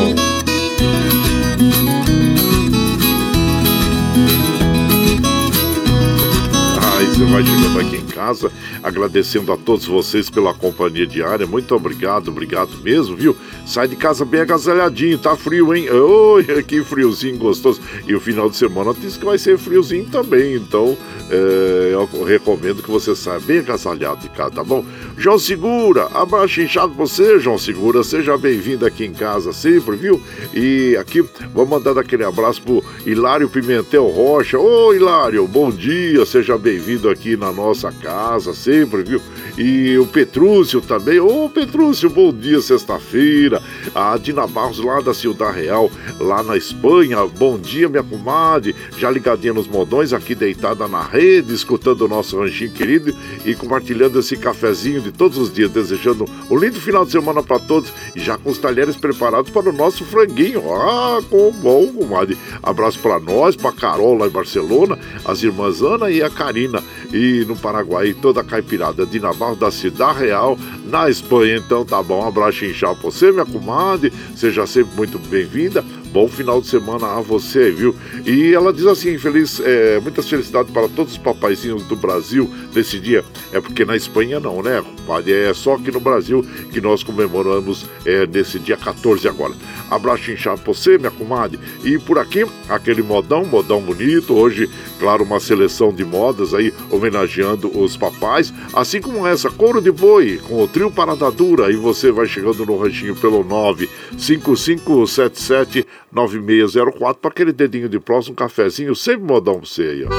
[7.23, 8.51] Você vai chegando aqui em casa,
[8.81, 11.47] agradecendo a todos vocês pela companhia diária.
[11.47, 13.35] Muito obrigado, obrigado mesmo, viu?
[13.65, 15.89] Sai de casa bem agasalhadinho, tá frio, hein?
[15.89, 17.79] Oi, que friozinho gostoso.
[18.05, 20.97] E o final de semana diz que vai ser friozinho também, então
[21.29, 24.83] é, eu recomendo que você saia bem agasalhado de casa, tá bom?
[25.17, 28.03] João Segura, abraço inchado você, João Segura.
[28.03, 30.21] Seja bem-vindo aqui em casa sempre, viu?
[30.53, 34.59] E aqui, vou mandar aquele abraço pro Hilário Pimentel Rocha.
[34.59, 39.21] Ô, Hilário, bom dia, seja bem-vindo aqui na nossa casa, sempre, viu?
[39.57, 41.19] E o Petrúcio também.
[41.19, 43.61] Ô, Petrúcio, bom dia, sexta-feira.
[43.93, 45.89] A Dina Barros lá da Ciudad Real,
[46.19, 47.25] lá na Espanha.
[47.25, 48.75] Bom dia, minha comadre.
[48.97, 54.19] Já ligadinha nos modões, aqui deitada na rede, escutando o nosso ranchinho querido e compartilhando
[54.19, 55.71] esse cafezinho de todos os dias.
[55.71, 59.69] Desejando um lindo final de semana para todos e já com os talheres preparados para
[59.69, 60.63] o nosso franguinho.
[60.73, 62.37] Ah, com bom, comadre.
[62.61, 66.83] Abraço para nós, para Carol lá em Barcelona, as irmãs Ana e a Karina.
[67.13, 69.05] E no Paraguai, toda a caipirada.
[69.05, 71.57] Dina Barros da Cidade Real, na Espanha.
[71.57, 74.11] Então tá bom, um abraço inchado pra você, minha comadre.
[74.35, 75.85] Seja sempre muito bem-vinda.
[76.13, 77.95] Bom final de semana a você, viu?
[78.23, 82.99] E ela diz assim: feliz, é, muitas felicidades para todos os papaizinhos do Brasil nesse
[82.99, 83.25] dia.
[83.51, 85.33] É porque na Espanha não, né, compadre?
[85.33, 89.55] É só aqui no Brasil que nós comemoramos é, nesse dia 14 agora.
[89.89, 91.59] Abraço inchado pra você, minha comadre.
[91.83, 94.35] E por aqui, aquele modão, modão bonito.
[94.35, 98.53] Hoje, claro, uma seleção de modas aí homenageando os papais.
[98.71, 101.71] Assim como essa, couro de boi com o trio Parada Dura.
[101.71, 108.35] E você vai chegando no ranchinho pelo 95577 9604 para aquele dedinho de próximo, um
[108.35, 110.09] cafezinho, sempre modão pra você aí, ó.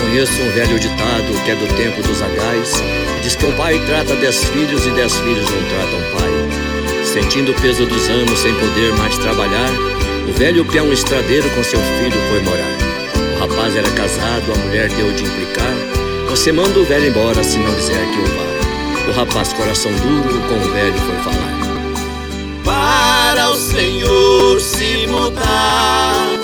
[0.00, 2.74] Conheço um velho ditado que é do tempo dos agais.
[3.22, 6.30] Diz que um pai trata dez filhos e dez filhos não tratam pai.
[7.04, 9.70] Sentindo o peso dos anos sem poder mais trabalhar,
[10.28, 13.01] o velho peão estradeiro com seu filho foi morar.
[13.42, 15.74] Rapaz era casado, a mulher deu de implicar.
[16.30, 19.10] Você manda o velho embora se não quiser que o vá.
[19.10, 21.52] O rapaz, coração duro, com o velho foi falar.
[22.64, 26.38] Para o Senhor se mudar,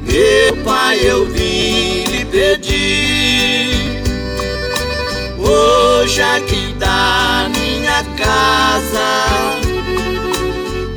[0.00, 4.00] meu pai, eu vim lhe pedir.
[5.38, 9.60] Hoje aqui da minha casa,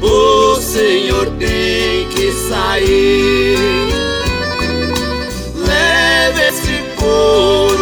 [0.01, 4.04] o Senhor tem que sair.
[7.05, 7.74] Esse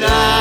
[0.00, 0.35] tonight.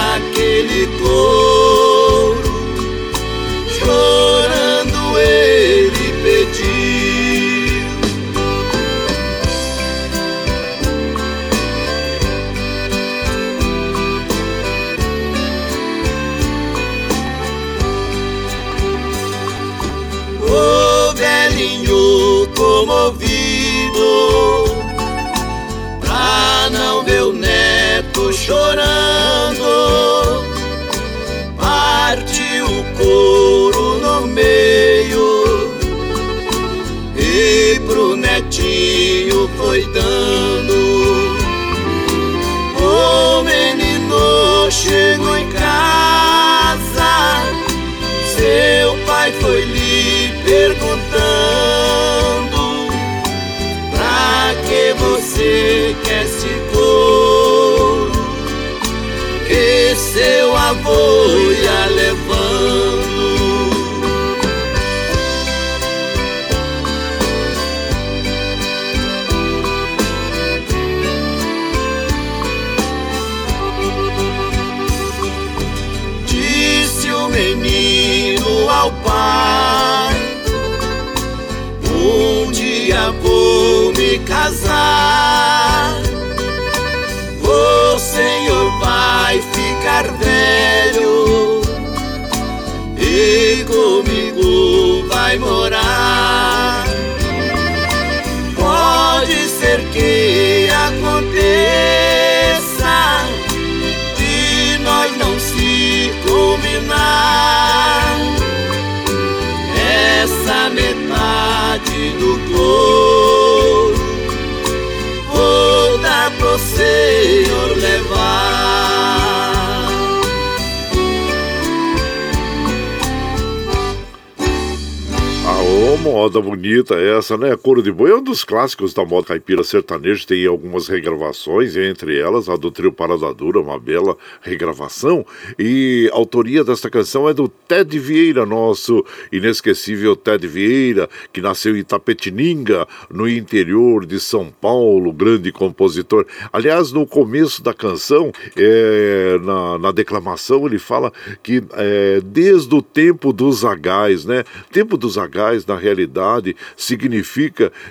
[127.25, 127.57] Essa, né?
[127.57, 132.19] Coro de Boi é um dos clássicos da moda caipira sertaneja, tem algumas regravações, entre
[132.19, 135.25] elas a do trio Parada Dura, uma bela regravação.
[135.57, 141.75] E a autoria desta canção é do Ted Vieira, nosso inesquecível Ted Vieira, que nasceu
[141.75, 146.27] em Itapetininga, no interior de São Paulo, grande compositor.
[146.53, 151.11] Aliás, no começo da canção, é, na, na declamação, ele fala
[151.41, 154.43] que é, desde o tempo dos zagais, né?
[154.71, 157.14] Tempo dos zagais, na realidade, significa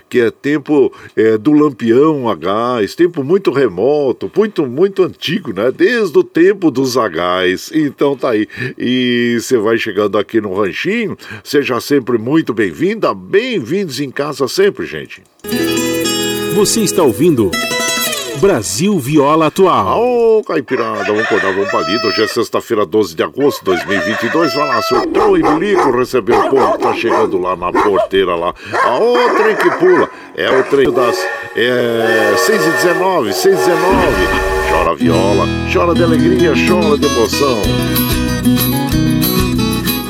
[0.09, 5.71] que é tempo é, do lampião a gás, tempo muito remoto, muito, muito antigo, né?
[5.71, 7.71] Desde o tempo dos zagais.
[7.75, 8.49] Então tá aí.
[8.79, 14.87] E você vai chegando aqui no ranchinho, seja sempre muito bem-vinda, bem-vindos em casa sempre,
[14.87, 15.23] gente.
[16.55, 17.51] Você está ouvindo
[18.41, 20.01] Brasil Viola Atual.
[20.01, 22.07] Ô, Caipirada, vamos acordar, vamos palito.
[22.07, 24.55] Hoje é sexta-feira, 12 de agosto de 2022.
[24.55, 28.55] Vai lá, surtou e bilico, recebeu o povo tá chegando lá na porteira lá.
[28.73, 30.09] A o trem que pula.
[30.37, 31.17] É o trem das
[31.57, 34.55] é, 6 e 19, 6 e 19.
[34.71, 37.63] Chora viola, chora de alegria, chora de emoção.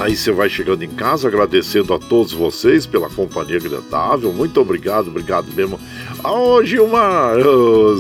[0.05, 4.31] Aí você vai chegando em casa, agradecendo a todos vocês pela companhia agradável.
[4.35, 5.81] Muito obrigado, obrigado mesmo.
[6.23, 7.37] Ô Gilmar,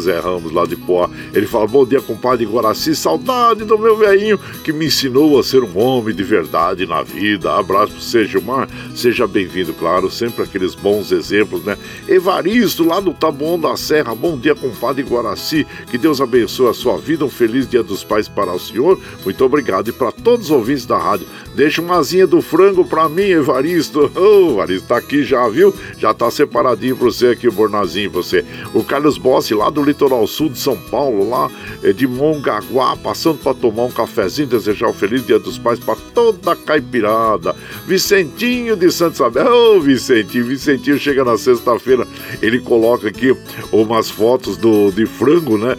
[0.01, 1.09] Zé Ramos lá de Poá.
[1.33, 2.95] Ele fala: Bom dia, compadre Guaraci.
[2.95, 7.55] Saudade do meu velhinho que me ensinou a ser um homem de verdade na vida.
[7.55, 8.69] Abraço pra você, Gilmar.
[8.95, 10.11] Seja bem-vindo, claro.
[10.11, 11.79] Sempre aqueles bons exemplos, né?
[12.07, 14.15] Evaristo, lá do Taboão da Serra.
[14.15, 15.67] Bom dia, compadre Guaraci.
[15.91, 17.25] Que Deus abençoe a sua vida.
[17.25, 19.01] Um feliz dia dos pais para o senhor.
[19.25, 19.89] Muito obrigado.
[19.89, 24.11] E para todos os ouvintes da rádio, deixa uma asinha do frango para mim, Evaristo.
[24.15, 25.75] Ô, Evaristo, tá aqui já, viu?
[25.99, 28.45] Já tá separadinho pra você aqui, bornazinho pra você.
[28.73, 31.51] O Carlos Bossi, lá do litoral sul de São Paulo, lá
[31.83, 35.97] eh, de Mongaguá, passando para tomar um cafezinho, desejar um feliz dia dos pais para
[36.15, 37.55] toda a caipirada.
[37.87, 39.53] Vicentinho de Santo Isabel.
[39.53, 42.07] Ô, Vicentinho, Vicentinho chega na sexta-feira,
[42.41, 43.37] ele coloca aqui
[43.73, 45.77] umas fotos do, de frango, né?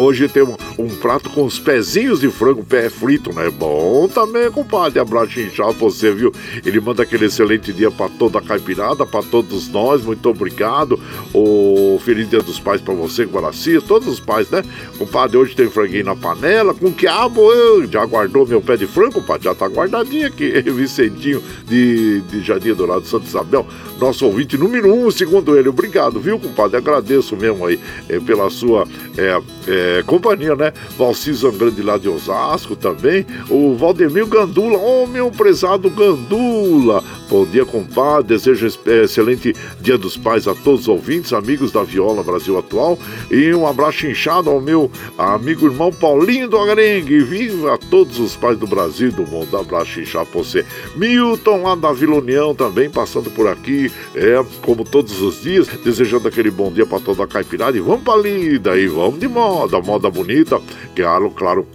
[0.00, 3.50] Hoje tem um, um prato com os pezinhos de frango, pé frito, né?
[3.50, 4.98] Bom também, compadre.
[4.98, 6.32] Abraço inchado pra você, viu?
[6.64, 10.02] Ele manda aquele excelente dia para toda a caipirada, para todos nós.
[10.02, 10.98] Muito obrigado.
[11.34, 14.62] O feliz dia dos pais para você, Guaraci, todos os pais, né?
[14.98, 17.52] Compadre, hoje tem franguinho na panela, com quiabo.
[17.52, 19.44] Eu já guardou meu pé de frango, compadre?
[19.44, 20.60] Já tá guardadinho aqui.
[20.70, 23.66] Vicentinho de, de Jardim Dourado, Santa Isabel,
[23.98, 25.68] nosso ouvinte número um, segundo ele.
[25.68, 26.76] Obrigado, viu, compadre?
[26.76, 28.86] Agradeço mesmo aí é, pela sua
[29.16, 30.72] é, é, companhia, né?
[30.96, 33.26] Valciso Grande lá de Osasco também.
[33.48, 37.04] O Valdemir Gandula, ô meu prezado Gandula.
[37.28, 38.28] Bom dia, compadre.
[38.28, 42.98] Desejo excelente dia dos pais a todos os ouvintes, amigos da Viola Brasil Atual.
[43.30, 47.20] E um abraço inchado ao meu amigo irmão Paulinho do Agrengue.
[47.20, 49.56] Viva a todos os pais do Brasil e do mundo.
[49.56, 50.64] Abraço inchado pra você.
[50.96, 56.28] Milton lá da Vila União também passando por aqui, é, como todos os dias, desejando
[56.28, 57.76] aquele bom dia para toda a caipirada.
[57.76, 60.60] E vamos pra lida e vamos de moda, moda bonita.
[60.94, 61.66] Claro, claro,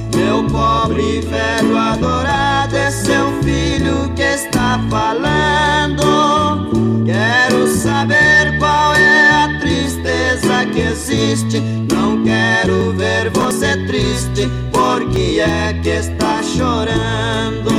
[0.31, 6.71] Meu pobre velho adorado é seu filho que está falando.
[7.05, 11.59] Quero saber qual é a tristeza que existe.
[11.59, 17.70] Não quero ver você triste, porque é que está chorando.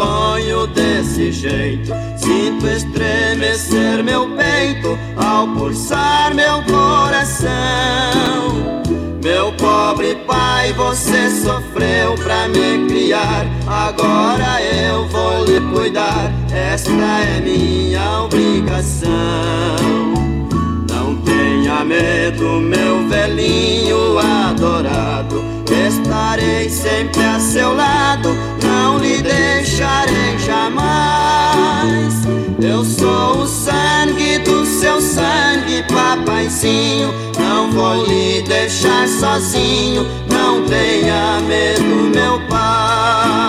[0.00, 7.50] Tristonho desse jeito Sinto estremecer meu peito, ao pulsar meu coração.
[9.22, 13.46] Meu pobre pai, você sofreu pra me criar.
[13.66, 19.10] Agora eu vou lhe cuidar, esta é minha obrigação.
[20.88, 25.60] Não tenha medo, meu velhinho adorado.
[25.70, 28.28] Estarei sempre a seu lado,
[28.80, 32.14] não lhe deixarei jamais.
[32.62, 37.12] Eu sou o sangue do seu sangue, papaizinho.
[37.38, 43.39] Não vou lhe deixar sozinho, não tenha medo, meu pai.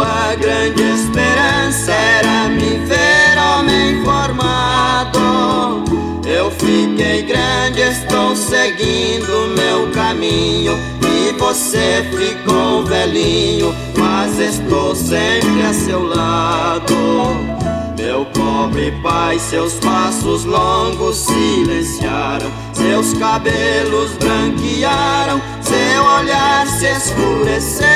[0.00, 5.84] Sua grande esperança era me ver homem formado.
[6.26, 10.78] Eu fiquei grande, estou seguindo meu caminho.
[11.02, 16.94] E você ficou velhinho, mas estou sempre a seu lado.
[17.98, 27.90] Meu pobre pai, seus passos longos silenciaram, seus cabelos branquearam, seu olhar se escureceu.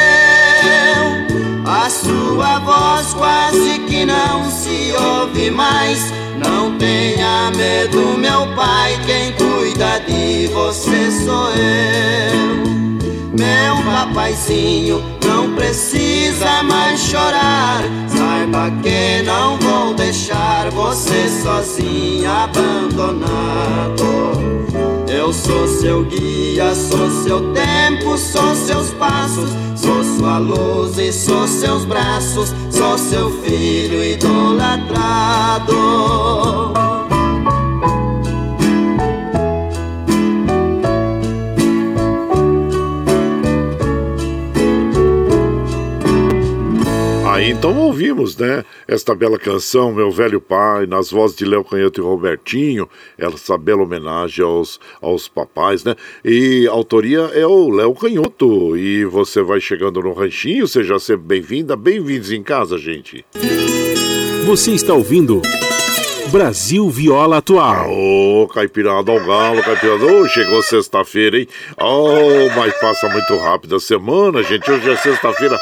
[1.66, 6.12] A sua voz quase que não se ouve mais.
[6.36, 12.64] Não tenha medo, meu pai, quem cuida de você sou eu.
[13.32, 17.80] Meu papaizinho, não precisa mais chorar.
[18.08, 24.04] Saiba que não vou deixar você sozinho, abandonado.
[25.16, 31.46] Eu sou seu guia, sou seu tempo, sou seus passos, sou sua luz e sou
[31.46, 35.74] seus braços, sou seu filho idolatrado.
[47.44, 48.64] Aí então ouvimos, né?
[48.88, 52.88] Esta bela canção, Meu Velho Pai, nas vozes de Léo Canhoto e Robertinho,
[53.18, 55.94] essa bela homenagem aos, aos papais, né?
[56.24, 58.78] E a autoria é o Léo Canhoto.
[58.78, 63.26] E você vai chegando no ranchinho, seja sempre bem-vinda, bem-vindos em casa, gente.
[64.46, 65.42] Você está ouvindo
[66.34, 67.88] Brasil Viola Atual.
[67.92, 70.04] Ô, Caipirada ao galo, Caipirada.
[70.04, 71.46] Ô, chegou sexta-feira, hein?
[71.80, 74.68] Oh, mas passa muito rápido a semana, gente.
[74.68, 75.56] Hoje é sexta-feira,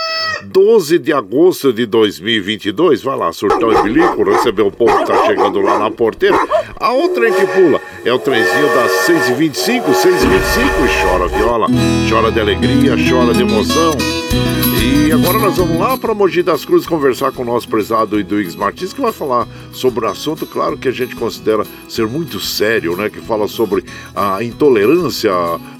[0.44, 3.02] 12 de agosto de 2022.
[3.02, 6.38] Vai lá, surtão e bilico, receber o povo que tá chegando lá na porteira.
[6.80, 10.06] A outra que pula é o trenzinho das 6h25, 6h25.
[10.86, 11.66] E chora viola,
[12.08, 13.92] chora de alegria, chora de emoção.
[14.32, 18.56] E agora nós vamos lá para Mogi das Cruzes conversar com o nosso prezado Eduígues
[18.56, 22.96] Martins, que vai falar sobre um assunto, claro, que a gente considera ser muito sério,
[22.96, 23.10] né?
[23.10, 23.84] Que fala sobre
[24.16, 25.30] a intolerância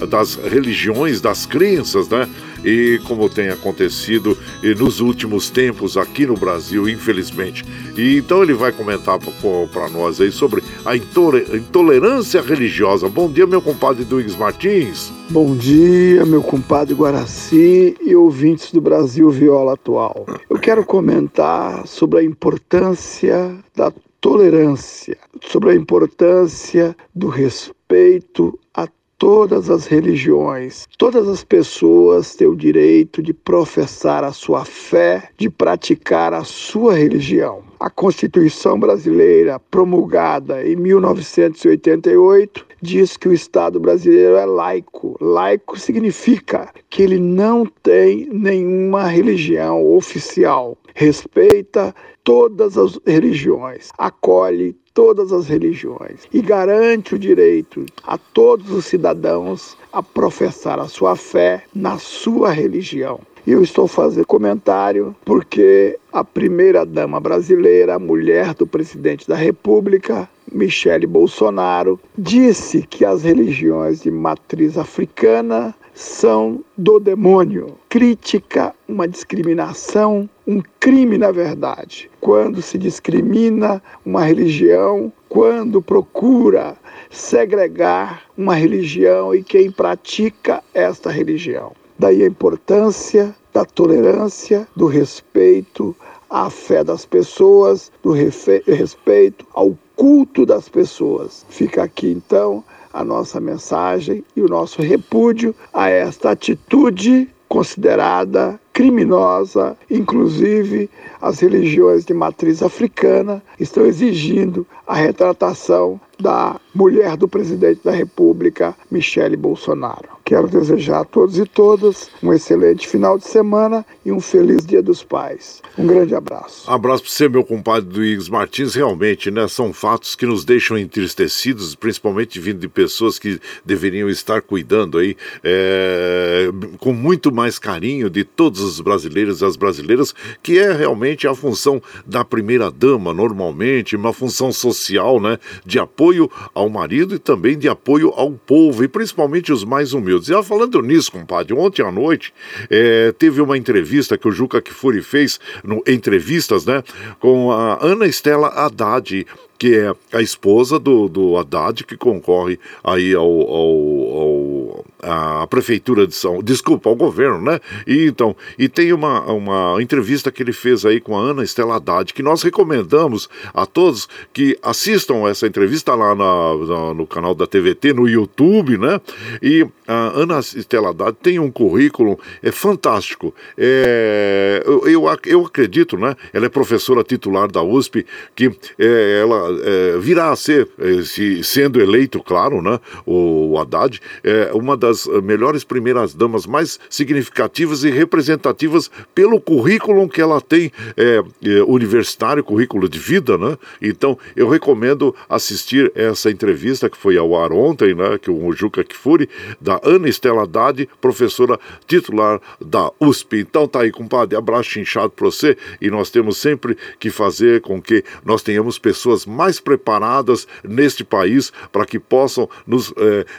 [0.07, 2.28] das religiões, das crenças, né?
[2.64, 4.38] E como tem acontecido
[4.78, 7.64] nos últimos tempos aqui no Brasil, infelizmente.
[7.96, 13.08] E então ele vai comentar para nós aí sobre a intolerância religiosa.
[13.08, 15.12] Bom dia, meu compadre Eduígues Martins.
[15.28, 20.26] Bom dia, meu compadre Guaraci e ouvintes do Brasil Viola Atual.
[20.48, 28.86] Eu quero comentar sobre a importância da tolerância, sobre a importância do respeito a
[29.22, 30.84] todas as religiões.
[30.98, 36.94] Todas as pessoas têm o direito de professar a sua fé, de praticar a sua
[36.94, 37.62] religião.
[37.78, 45.16] A Constituição brasileira, promulgada em 1988, diz que o Estado brasileiro é laico.
[45.20, 50.76] Laico significa que ele não tem nenhuma religião oficial.
[50.96, 51.94] Respeita
[52.24, 59.76] todas as religiões, acolhe todas as religiões e garante o direito a todos os cidadãos
[59.93, 63.20] a professar a sua fé na sua religião.
[63.45, 71.09] Eu estou fazendo comentário porque a primeira-dama brasileira, a mulher do presidente da República, Michele
[71.09, 77.76] Bolsonaro, disse que as religiões de matriz africana são do demônio.
[77.88, 82.11] Crítica, uma discriminação, um crime na verdade.
[82.20, 86.76] Quando se discrimina uma religião, quando procura
[87.11, 91.72] segregar uma religião e quem pratica esta religião.
[91.99, 95.95] Daí a importância da tolerância, do respeito
[96.28, 101.45] à fé das pessoas, do respeito ao culto das pessoas.
[101.51, 109.76] Fica aqui então a nossa mensagem e o nosso repúdio a esta atitude considerada criminosa,
[109.90, 110.88] inclusive
[111.20, 118.74] as religiões de matriz africana estão exigindo a retratação da mulher do presidente da República,
[118.90, 120.21] Michele Bolsonaro.
[120.32, 124.82] Quero desejar a todos e todas um excelente final de semana e um feliz Dia
[124.82, 125.60] dos Pais.
[125.76, 126.70] Um grande abraço.
[126.70, 128.74] Abraço para você, meu compadre Luiz Martins.
[128.74, 134.40] Realmente, né, são fatos que nos deixam entristecidos, principalmente vindo de pessoas que deveriam estar
[134.40, 140.58] cuidando aí é, com muito mais carinho de todos os brasileiros e as brasileiras, que
[140.58, 146.70] é realmente a função da primeira dama, normalmente, uma função social, né, de apoio ao
[146.70, 150.21] marido e também de apoio ao povo, e principalmente os mais humildes.
[150.28, 152.32] E falando nisso, compadre, ontem à noite
[152.70, 156.82] é, teve uma entrevista que o Juca Kifuri fez, no Entrevistas, né,
[157.18, 159.26] com a Ana Estela Haddad,
[159.58, 166.07] que é a esposa do, do Haddad, que concorre aí ao, ao, ao a prefeitura
[166.07, 167.61] de São, desculpa, ao governo, né?
[167.86, 171.76] E então, e tem uma, uma entrevista que ele fez aí com a Ana Estela
[171.76, 177.34] Haddad, que nós recomendamos a todos que assistam essa entrevista lá na, na, no canal
[177.34, 179.00] da TVT, no YouTube, né?
[179.42, 183.34] E a Ana Estela Haddad tem um currículo é fantástico.
[183.59, 186.14] É, eu, eu, eu acredito, né?
[186.32, 191.42] Ela é professora titular da USP, que é, ela é, virá a ser, é, se,
[191.42, 194.91] sendo eleito, claro, né, o Haddad, é uma das
[195.22, 202.45] melhores primeiras damas mais significativas e representativas pelo currículo que ela tem é, é, universitário,
[202.45, 203.57] currículo de vida, né?
[203.80, 208.84] Então eu recomendo assistir essa entrevista que foi ao ar ontem, né, que o Juca
[208.84, 209.28] Kifuri,
[209.61, 213.38] da Ana Estela Haddad, professora titular da USP.
[213.38, 217.80] Então tá aí, compadre, abraço inchado para você e nós temos sempre que fazer com
[217.80, 222.93] que nós tenhamos pessoas mais preparadas neste país para que possam nos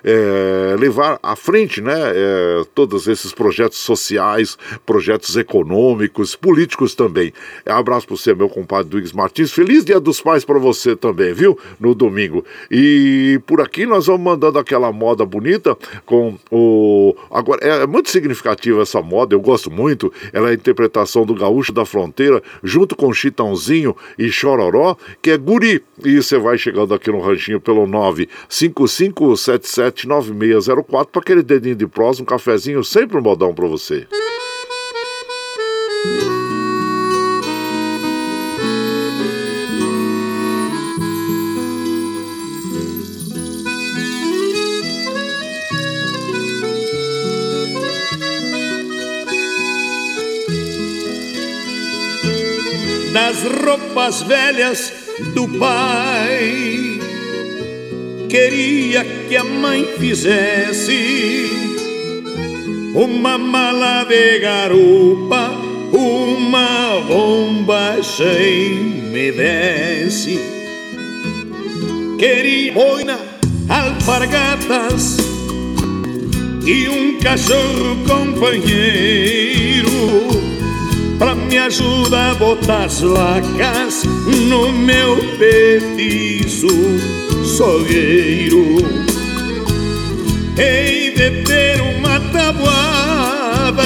[0.03, 7.33] é, levar à frente, né, é, todos esses projetos sociais, projetos econômicos, políticos também.
[7.65, 9.51] Abraço para você, meu compadre Duígues Martins.
[9.51, 11.59] Feliz Dia dos Pais para você também, viu?
[11.81, 12.45] No domingo.
[12.71, 17.13] E por aqui nós vamos mandando aquela moda bonita com o.
[17.29, 20.13] Agora, é muito significativa essa moda, eu gosto muito.
[20.31, 25.37] Ela é a interpretação do Gaúcho da Fronteira, junto com Chitãozinho e Chororó, que é
[25.37, 25.83] Guri.
[26.05, 27.85] E você vai chegando aqui no ranchinho pelo
[28.49, 34.07] 955779604 para aquele dedinho de prós, um cafezinho, sempre um modão para você.
[53.11, 54.91] das roupas velhas
[55.35, 56.92] do pai.
[58.33, 61.51] Queria que a mãe fizesse
[62.95, 65.51] uma mala de garupa,
[65.91, 68.73] uma bomba cheia
[69.11, 70.39] me desse.
[72.17, 73.19] Queria boina,
[73.69, 75.17] alpargatas
[76.65, 79.91] e um cachorro companheiro
[81.19, 84.03] Pra me ajudar a botar as lacas
[84.47, 86.67] no meu petiço
[87.43, 88.77] sogueiro
[90.57, 93.83] Hei de ter uma tabuada.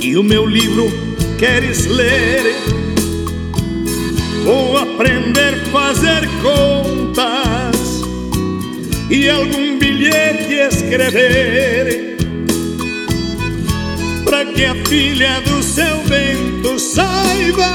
[0.00, 0.92] E o meu livro
[1.38, 2.54] queres ler?
[4.44, 8.02] Vou aprender a fazer contas
[9.08, 12.16] E algum bilhete escrever.
[14.24, 17.72] Pra que a filha do seu Bento saiba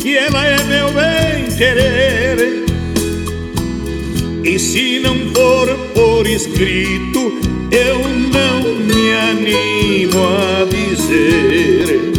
[0.00, 2.69] Que ela é meu bem querer
[4.42, 7.38] E se não for por escrito
[7.70, 7.98] Eu
[8.32, 12.12] não me animo a dizer.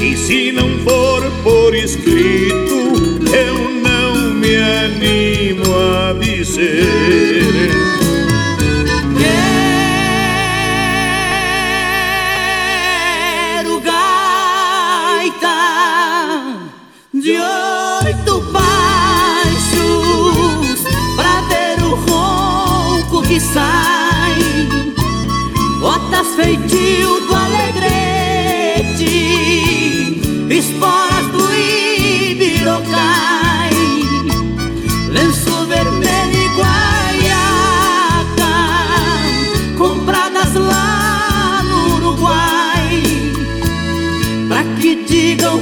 [0.00, 2.92] E se não for por escrito
[3.34, 7.65] Eu não me animo a dizer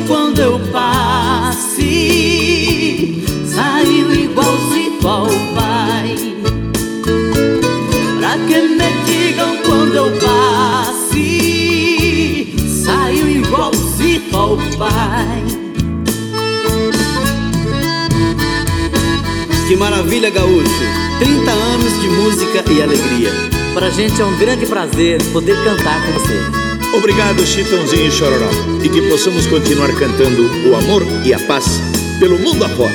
[0.07, 1.94] quando eu passe,
[3.55, 6.16] Saiu igualzinho ao pai.
[8.18, 11.22] Pra que me digam quando eu passe,
[12.84, 15.44] saiu igualzinho ao pai.
[19.68, 20.84] Que maravilha, gaúcho!
[21.20, 23.30] 30 anos de música e alegria.
[23.72, 26.63] Pra gente é um grande prazer poder cantar com você.
[26.97, 28.49] Obrigado, Chitãozinho e Chororó.
[28.82, 31.80] E que possamos continuar cantando o amor e a paz
[32.20, 32.95] pelo mundo afora.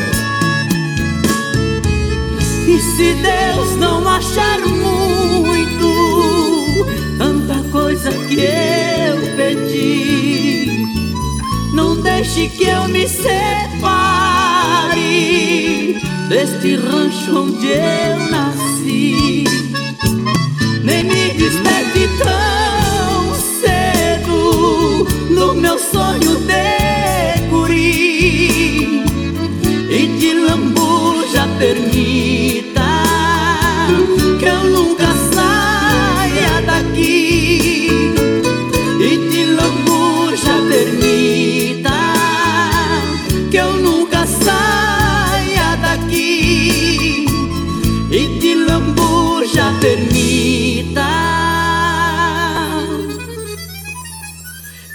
[2.65, 5.85] E se Deus não achar muito,
[7.17, 10.87] tanta coisa que eu pedi,
[11.73, 13.29] não deixe que eu me separe
[16.29, 19.43] deste rancho onde eu nasci.
[20.83, 22.58] Nem me desperte tão
[25.59, 29.03] meu sonho de guri
[29.89, 33.03] e de lambuja permita
[34.39, 35.07] que eu nunca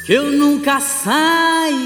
[0.05, 1.84] que eu nunca saia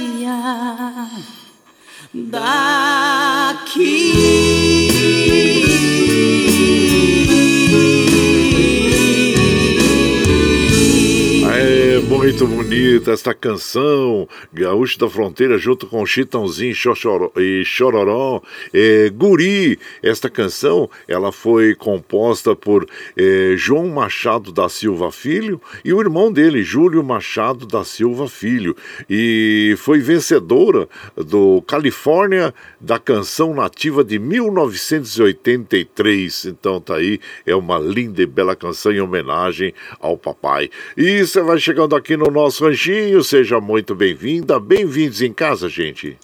[12.28, 18.42] muito bonita esta canção, Gaúcho da Fronteira, junto com Chitãozinho Xoxoró- e Chororó.
[18.70, 25.90] É, Guri, esta canção, ela foi composta por é, João Machado da Silva Filho e
[25.90, 28.76] o irmão dele, Júlio Machado da Silva Filho.
[29.08, 36.44] E foi vencedora do Califórnia da canção nativa de 1983.
[36.44, 40.68] Então tá aí, é uma linda e bela canção em homenagem ao papai.
[40.94, 46.18] E você vai chegando aqui no nosso ranchinho, seja muito bem-vinda, bem-vindos em casa, gente.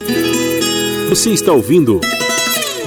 [1.08, 2.00] Você está ouvindo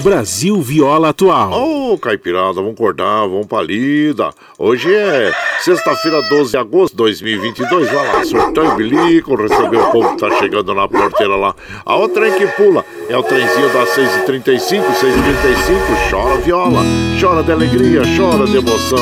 [0.03, 1.53] Brasil Viola Atual.
[1.53, 4.31] Ô, Caipirada, vamos acordar, vamos pra lida.
[4.57, 5.31] Hoje é
[5.61, 7.89] sexta-feira, 12 de agosto de 2022.
[7.89, 11.55] Vai lá, surtão e bilico, recebeu o povo que tá chegando na porteira lá.
[11.85, 16.09] A outra trem que pula é o trenzinho das 6h35, 6h35.
[16.09, 16.81] Chora viola,
[17.19, 18.97] chora de alegria, chora de emoção.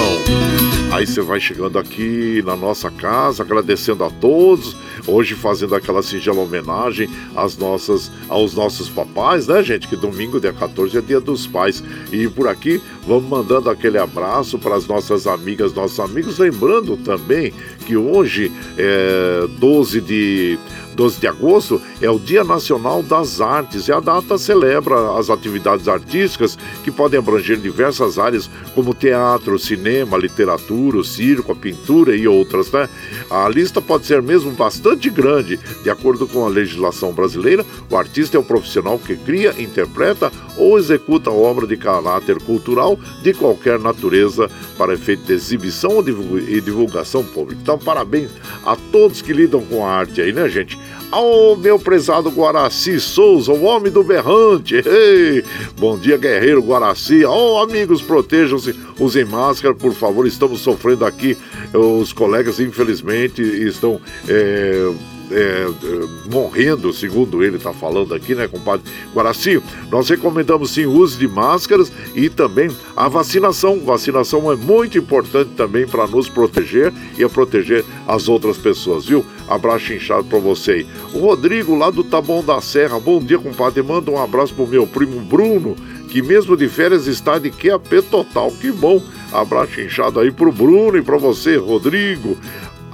[0.92, 4.78] Aí você vai chegando aqui na nossa casa, agradecendo a todos.
[5.08, 9.88] Hoje fazendo aquela singela homenagem às nossas, aos nossos papais, né, gente?
[9.88, 11.84] Que domingo, dia 14, é dia dos pais.
[12.12, 16.38] E por aqui, vamos mandando aquele abraço para as nossas amigas, nossos amigos.
[16.38, 17.52] Lembrando também
[17.86, 20.60] que hoje, é 12 de
[20.96, 25.88] 12 de agosto é o Dia Nacional das Artes e a data celebra as atividades
[25.88, 32.72] artísticas que podem abranger diversas áreas como teatro, cinema, literatura, circo, a pintura e outras,
[32.72, 32.90] né?
[33.30, 35.60] A lista pode ser mesmo bastante grande.
[35.84, 40.78] De acordo com a legislação brasileira, o artista é o profissional que cria, interpreta ou
[40.78, 46.04] executa obra de caráter cultural de qualquer natureza para efeito de exibição
[46.48, 47.62] e divulgação pública.
[47.62, 48.32] Então, parabéns
[48.66, 50.78] a todos que lidam com a arte aí, né, gente?
[51.12, 54.76] Ao meu prezado Guaraci Souza, o homem do berrante.
[54.86, 55.44] Ei,
[55.78, 57.24] bom dia, guerreiro Guaraci.
[57.24, 60.26] Oh, amigos, protejam-se, usem máscara, por favor.
[60.26, 61.38] Estamos sofrendo aqui.
[61.74, 64.00] Os colegas, infelizmente, estão.
[64.28, 64.92] é,
[65.32, 69.62] é, é, morrendo, segundo ele está falando aqui, né, compadre Guaraci?
[69.90, 73.80] Nós recomendamos sim o uso de máscaras e também a vacinação.
[73.80, 79.26] Vacinação é muito importante também para nos proteger e a proteger as outras pessoas, viu?
[79.48, 80.88] Abraço inchado para você aí.
[81.14, 83.84] O Rodrigo, lá do Taboão da Serra, bom dia, compadre.
[83.84, 85.76] Manda um abraço pro meu primo Bruno,
[86.10, 88.52] que mesmo de férias está de QAP total.
[88.52, 89.02] Que bom.
[89.32, 92.38] Abraço inchado aí pro Bruno e para você, Rodrigo.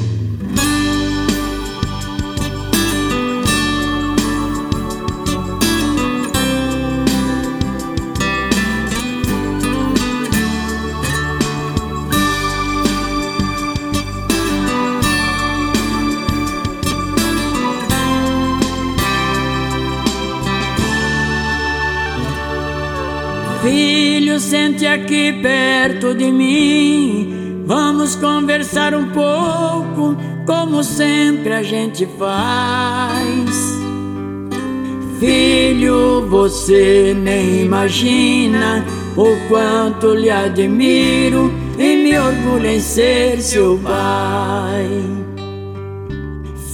[24.40, 27.62] Sente aqui perto de mim.
[27.66, 30.16] Vamos conversar um pouco,
[30.46, 33.78] como sempre a gente faz.
[35.20, 38.84] Filho, você nem imagina
[39.16, 44.88] o quanto lhe admiro e me orgulho em ser seu pai.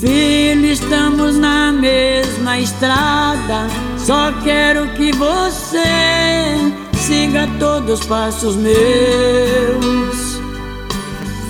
[0.00, 3.66] Filho, estamos na mesma estrada.
[3.98, 8.76] Só quero que você siga todos os passos meus.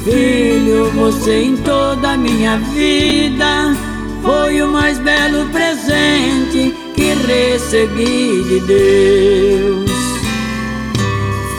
[0.04, 3.74] Filho, você em toda a minha vida
[4.22, 9.90] foi o mais belo presente que recebi de Deus.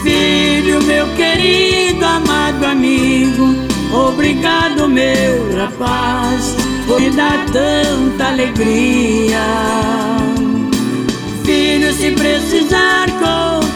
[0.03, 3.55] Filho, meu querido, amado amigo,
[3.91, 6.55] obrigado, meu rapaz,
[6.85, 9.41] por me dar tanta alegria.
[11.43, 13.07] Filho, se precisar,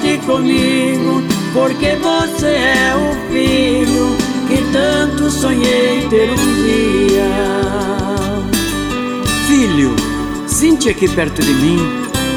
[0.02, 1.22] conte comigo,
[1.54, 4.18] porque você é o filho
[4.48, 7.30] que tanto sonhei ter um dia.
[9.48, 9.96] Filho,
[10.48, 11.80] sente aqui perto de mim.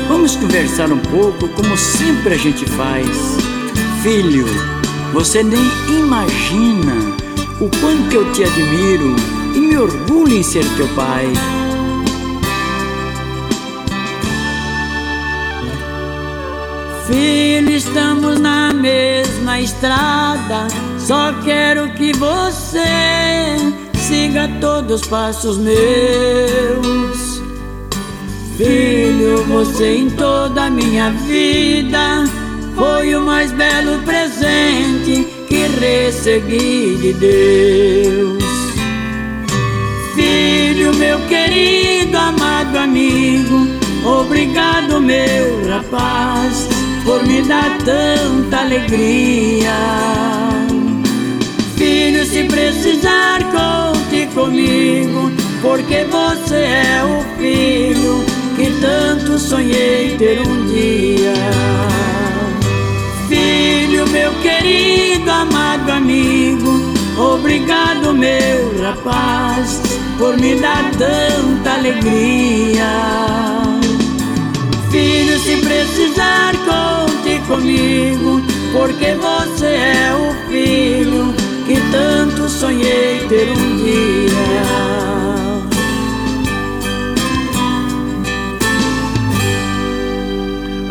[0.08, 3.08] Vamos conversar um pouco, como sempre a gente faz.
[4.02, 4.46] Filho,
[5.12, 6.92] você nem imagina
[7.60, 9.16] o quanto eu te admiro
[9.54, 11.26] e me orgulho em ser teu pai.
[17.06, 20.66] Filho, estamos na mesma estrada.
[20.98, 23.56] Só quero que você
[23.94, 27.43] siga todos os passos meus.
[28.56, 32.24] Filho, você em toda a minha vida
[32.74, 38.44] foi o mais belo presente que recebi de Deus.
[40.14, 43.66] Filho, meu querido, amado amigo,
[44.05, 46.68] obrigado, meu rapaz,
[47.05, 49.74] por me dar tanta alegria.
[51.76, 58.24] Filho, se precisar, conte comigo, porque você é o filho
[58.56, 61.35] que tanto sonhei ter um dia.
[63.28, 69.82] Filho, meu querido, amado amigo, obrigado, meu rapaz,
[70.16, 72.86] por me dar tanta alegria.
[74.90, 76.93] Filho, se precisar, conte
[77.46, 78.40] comigo,
[78.72, 81.34] porque você é o filho
[81.66, 85.03] que tanto sonhei ter um dia.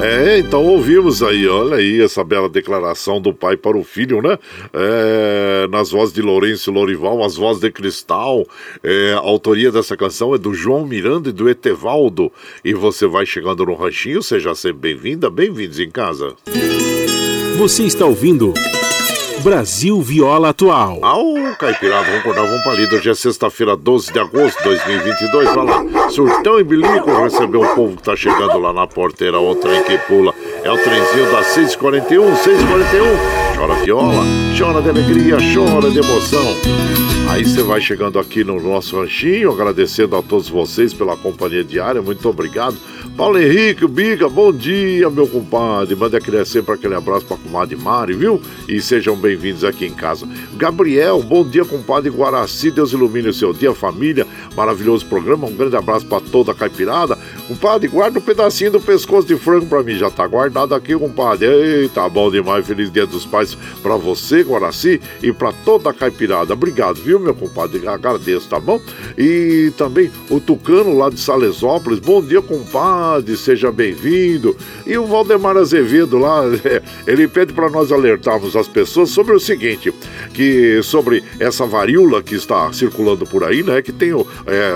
[0.03, 4.38] É, então ouvimos aí, olha aí essa bela declaração do pai para o filho, né?
[4.73, 8.45] É, nas vozes de Lourenço Lorival, as vozes de Cristal.
[8.84, 12.30] É, a autoria dessa canção é do João Miranda e do Etevaldo.
[12.65, 16.34] E você vai chegando no ranchinho, seja sempre bem-vinda, bem-vindos em casa.
[17.57, 18.53] Você está ouvindo
[19.44, 20.99] Brasil Viola Atual.
[21.02, 22.72] Ao Caipirada, vamos acordar, vamos pra.
[22.72, 25.53] Hoje é sexta-feira, 12 de agosto de 2022.
[25.53, 29.38] Vai lá, Surtão e Bilico recebeu o povo que tá chegando lá na porteira.
[29.40, 30.34] O trem que pula
[30.64, 33.43] é o trenzinho das 6h41, 6h41.
[33.55, 34.23] Chora viola,
[34.57, 36.55] chora de alegria, chora de emoção.
[37.30, 42.01] Aí você vai chegando aqui no nosso ranchinho, agradecendo a todos vocês pela companhia diária.
[42.01, 42.77] Muito obrigado.
[43.15, 45.95] Paulo Henrique, Biga, bom dia, meu compadre.
[45.95, 48.41] Manda aquele, sempre aquele abraço pra comadre Mari, viu?
[48.67, 50.27] E sejam bem-vindos aqui em casa.
[50.55, 52.71] Gabriel, bom dia, compadre Guaraci.
[52.71, 54.27] Deus ilumine o seu dia, família.
[54.55, 55.47] Maravilhoso programa.
[55.47, 57.17] Um grande abraço pra toda a caipirada.
[57.53, 59.95] Compadre, guarda um pedacinho do pescoço de frango pra mim.
[59.95, 61.45] Já tá guardado aqui, compadre.
[61.45, 62.65] Eita, bom demais.
[62.65, 66.53] Feliz Dia dos Pais pra você, Guaraci, e pra toda a caipirada.
[66.53, 67.88] Obrigado, viu, meu compadre?
[67.88, 68.81] Agradeço, tá bom?
[69.15, 71.99] E também o Tucano lá de Salesópolis.
[71.99, 74.57] Bom dia, compadre, seja bem-vindo.
[74.88, 76.41] E o Valdemar Azevedo lá,
[77.05, 79.93] ele pede para nós alertarmos as pessoas sobre o seguinte,
[80.34, 83.80] que sobre essa varíola que está circulando por aí, né?
[83.84, 84.73] Que tem, é,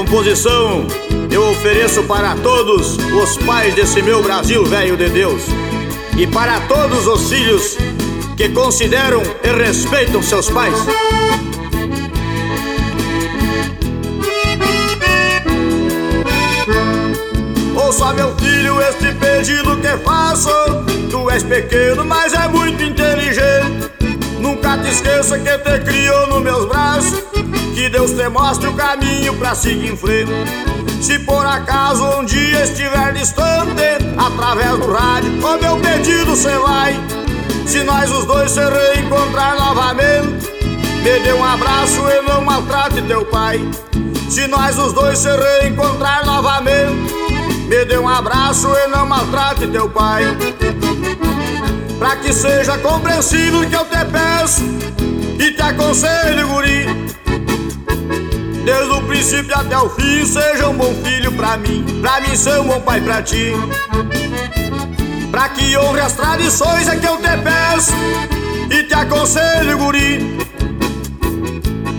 [0.06, 0.86] Composição
[1.32, 5.42] eu ofereço para todos os pais desse meu Brasil velho de Deus
[6.16, 7.76] e para todos os filhos
[8.38, 10.76] que consideram e respeitam seus pais.
[17.76, 20.50] Ouça, meu filho, este pedido que faço.
[21.10, 24.05] Tu és pequeno, mas é muito inteligente.
[24.46, 27.24] Nunca te esqueça que te criou nos meus braços.
[27.74, 30.32] Que Deus te mostre o caminho pra seguir em frente.
[31.02, 33.82] Se por acaso um dia estiver distante,
[34.16, 36.94] através do rádio, o meu pedido cê vai.
[37.66, 40.48] Se nós os dois se reencontrar novamente,
[41.02, 43.60] me dê um abraço e não maltrate teu pai.
[44.30, 47.12] Se nós os dois se reencontrar novamente,
[47.68, 50.24] me dê um abraço e não maltrate teu pai.
[52.06, 54.62] Pra que seja compreensível que eu te peço
[55.40, 56.86] e te aconselho, guri.
[58.64, 62.60] Desde o princípio até o fim, seja um bom filho pra mim, pra mim ser
[62.60, 63.54] um bom pai pra ti.
[65.32, 67.94] Pra que honre as tradições é que eu te peço
[68.70, 70.38] e te aconselho, guri.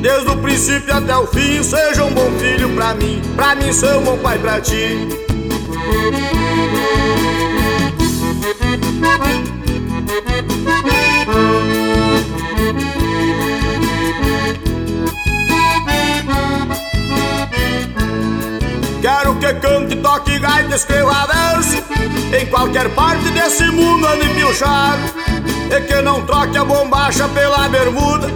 [0.01, 3.97] Desde o princípio até o fim, seja um bom filho pra mim, pra mim ser
[3.97, 5.09] um bom pai pra ti.
[19.61, 21.83] Que toque gaita, escreva verso.
[22.39, 25.03] Em qualquer parte desse mundo ande piochado
[25.71, 28.29] E que não troque a bombacha pela bermuda.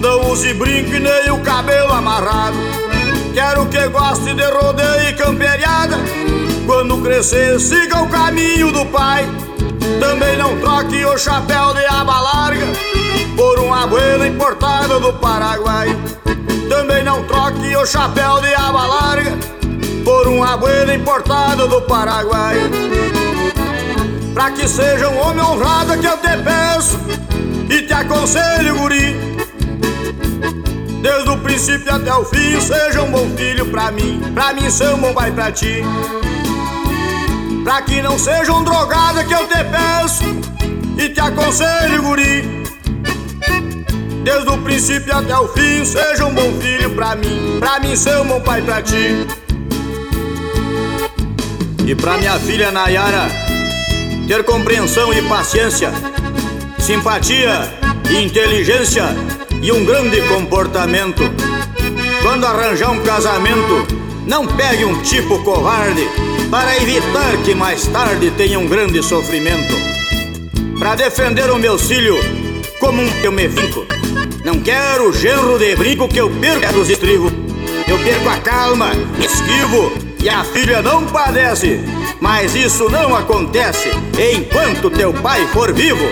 [0.00, 2.56] Não use brinco nem o cabelo amarrado.
[3.34, 5.98] Quero que goste de rodeio e camperiada.
[6.64, 9.28] Quando crescer siga o caminho do pai.
[10.00, 12.66] Também não troque o chapéu de aba larga
[13.36, 15.96] Por um abuelo importado do Paraguai.
[16.68, 19.55] Também não troque o chapéu de aba larga
[20.16, 22.56] por um abuelo importado do Paraguai.
[24.32, 26.98] Pra que seja um homem honrado que eu te peço
[27.68, 29.14] e te aconselho, guri.
[31.02, 34.88] Desde o princípio até o fim, seja um bom filho pra mim, pra mim ser
[34.94, 35.82] um bom pai pra ti.
[37.62, 40.24] Pra que não seja um drogado que eu te peço
[40.96, 42.64] e te aconselho, guri.
[44.24, 48.16] Desde o princípio até o fim, seja um bom filho pra mim, pra mim ser
[48.18, 49.26] um bom pai pra ti.
[51.86, 53.28] E pra minha filha Nayara,
[54.26, 55.92] ter compreensão e paciência,
[56.80, 57.72] simpatia,
[58.10, 59.04] inteligência
[59.62, 61.22] e um grande comportamento.
[62.22, 63.86] Quando arranjar um casamento,
[64.26, 66.08] não pegue um tipo covarde
[66.50, 69.76] para evitar que mais tarde tenha um grande sofrimento.
[70.80, 72.16] Para defender o meu filho
[72.80, 73.86] como um eu me vinco.
[74.44, 77.32] Não quero genro de brinco que eu perca os estribos.
[77.86, 78.90] Eu perco a calma,
[79.20, 81.78] esquivo e a filha não padece.
[82.20, 86.04] Mas isso não acontece enquanto teu pai for vivo.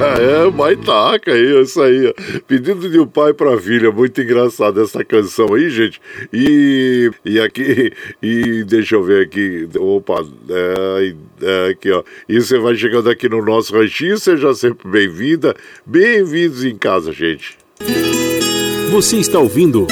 [0.00, 2.12] É, é, Maitaca aí, isso aí.
[2.48, 6.00] Pedido de um pai pra filha, muito engraçado essa canção aí, gente.
[6.32, 12.02] E, e aqui, e deixa eu ver aqui, opa, é, é, aqui ó.
[12.28, 15.54] E você vai chegando aqui no nosso ranchinho, seja sempre bem-vinda.
[15.86, 17.56] Bem-vindos em casa, gente.
[18.90, 19.86] Você está ouvindo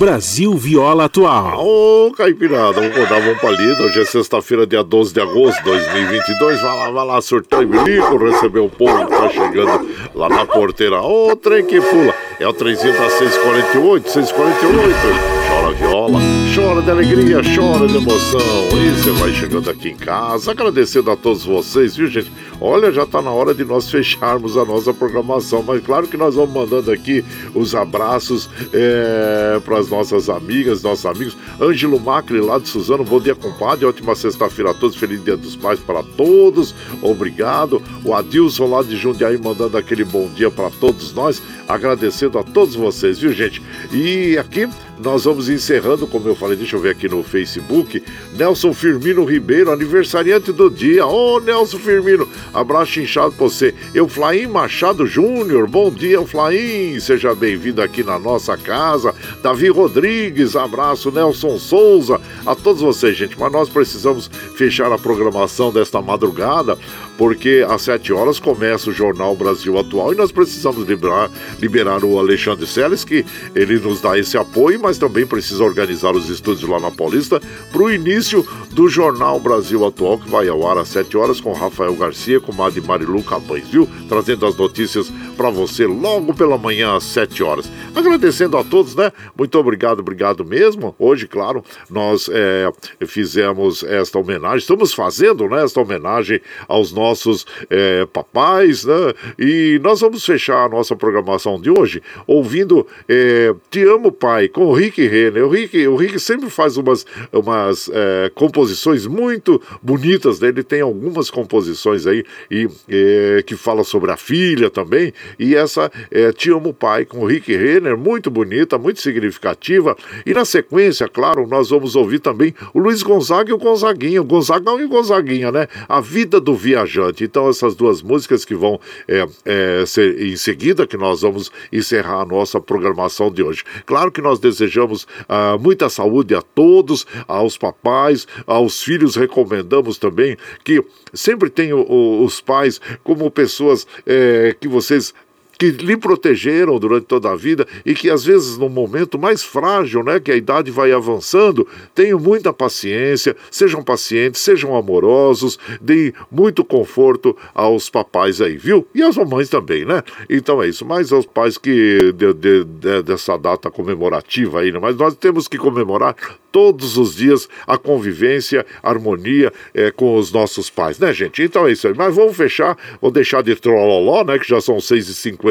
[0.00, 1.62] Brasil Viola Atual.
[1.62, 3.82] Ô, Caipirada, vamos rodar um palito.
[3.82, 6.62] Hoje é sexta-feira, dia 12 de agosto de 2022.
[6.62, 10.46] Vai lá, vai lá, surtar e bilico, receber o povo que tá chegando lá na
[10.46, 11.02] porteira.
[11.02, 12.14] Ô, trem que pula.
[12.38, 15.40] É o trenzinho da 648, 648.
[15.50, 16.20] Chora viola,
[16.54, 18.40] chora de alegria, chora de emoção.
[18.72, 22.32] E você vai chegando aqui em casa, agradecendo a todos vocês, viu, gente?
[22.60, 26.34] Olha, já tá na hora de nós fecharmos a nossa programação, mas claro que nós
[26.34, 27.24] vamos mandando aqui
[27.54, 31.36] os abraços é, para as nossas amigas, nossos amigos.
[31.58, 33.86] Ângelo Macri, lá de Suzano, bom dia, compadre.
[33.86, 36.74] Ótima sexta-feira a todos, feliz dia dos pais para todos.
[37.00, 37.82] Obrigado.
[38.04, 42.74] O Adilson lá de Jundiaí mandando aquele bom dia para todos nós, agradecendo a todos
[42.74, 43.62] vocês, viu, gente?
[43.90, 44.68] E aqui
[45.02, 48.02] nós vamos encerrando, como eu falei, deixa eu ver aqui no Facebook.
[48.36, 51.06] Nelson Firmino Ribeiro, aniversariante do dia.
[51.06, 53.74] Ô, oh, Nelson Firmino, abraço inchado pra você.
[53.94, 56.98] Euflaim Machado Júnior, bom dia, Euflaim.
[57.00, 59.14] Seja bem-vindo aqui na nossa casa.
[59.42, 61.10] Davi Rodrigues, abraço.
[61.10, 63.38] Nelson Souza, a todos vocês, gente.
[63.38, 66.78] Mas nós precisamos fechar a programação desta madrugada,
[67.16, 72.18] porque às 7 horas começa o Jornal Brasil Atual e nós precisamos liberar, liberar o
[72.18, 73.24] Alexandre Seles, que
[73.54, 77.40] ele nos dá esse apoio, mas também precisa organizar os estúdios lá na Paulista
[77.70, 81.52] para o início do Jornal Brasil Atual, que vai ao ar às 7 horas com
[81.52, 83.88] Rafael Garcia, com Madi Marilu Cabães, viu?
[84.08, 87.70] Trazendo as notícias para você logo pela manhã às 7 horas.
[87.94, 89.12] Agradecendo a todos, né?
[89.36, 90.94] Muito obrigado, obrigado mesmo.
[90.98, 92.70] Hoje, claro, nós é,
[93.06, 99.14] fizemos esta homenagem, estamos fazendo né, esta homenagem aos nossos é, papais, né?
[99.38, 104.66] E nós vamos fechar a nossa programação de hoje ouvindo é, Te Amo Pai, com
[104.66, 105.44] o Rick Renner.
[105.44, 110.48] O Rick, o Rick sempre faz umas, umas é, composições muito bonitas, né?
[110.48, 115.12] Ele tem algumas composições aí e, é, que fala sobre a filha também.
[115.38, 119.96] E essa é Te Amo Pai, com o Rick Renner, muito bonita, muito significativa.
[120.24, 124.20] E na sequência, claro, nós vamos ouvir também o Luiz Gonzaga e o Gonzaguinha.
[124.20, 125.66] O Gonzagão e o Gonzaguinha, né?
[125.88, 127.24] A Vida do Viajante.
[127.24, 132.20] Então, essas duas músicas que vão é, é, ser em seguida, que nós vamos encerrar
[132.22, 133.64] a nossa programação de hoje.
[133.86, 140.36] Claro que nós desejamos ah, muita saúde a todos, aos papais, aos filhos, recomendamos também
[140.64, 140.82] que
[141.12, 141.80] sempre tenham
[142.22, 145.14] os pais como pessoas é, que vocês
[145.60, 150.02] que lhe protegeram durante toda a vida e que às vezes no momento mais frágil,
[150.02, 156.64] né, que a idade vai avançando, tenham muita paciência, sejam pacientes, sejam amorosos, deem muito
[156.64, 158.88] conforto aos papais aí, viu?
[158.94, 160.02] E às mamães também, né?
[160.30, 164.78] Então é isso, mas aos pais que de, de, de, dessa data comemorativa aí, né?
[164.80, 166.16] mas nós temos que comemorar
[166.50, 171.42] todos os dias a convivência, a harmonia é, com os nossos pais, né, gente?
[171.42, 171.94] Então é isso aí.
[171.96, 174.80] Mas vamos fechar, vou deixar de trololó, né, que já são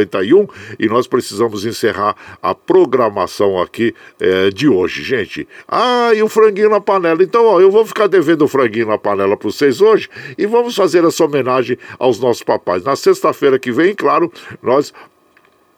[0.06, 0.50] 6h51
[0.80, 5.48] e nós precisamos encerrar a programação aqui é, de hoje, gente.
[5.68, 7.24] Ah, e o franguinho na panela.
[7.24, 10.76] Então, ó, eu vou ficar devendo o franguinho na panela para vocês hoje e vamos
[10.76, 12.84] fazer essa homenagem aos nossos papais.
[12.84, 14.32] Na sexta-feira que vem, claro,
[14.62, 14.94] nós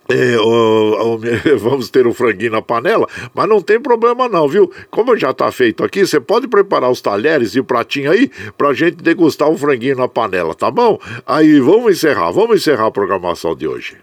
[0.09, 0.35] é,
[1.57, 4.71] vamos ter o franguinho na panela, mas não tem problema não, viu?
[4.89, 8.73] Como já tá feito aqui, você pode preparar os talheres e o pratinho aí pra
[8.73, 10.99] gente degustar o franguinho na panela, tá bom?
[11.25, 13.97] Aí vamos encerrar, vamos encerrar a programação de hoje.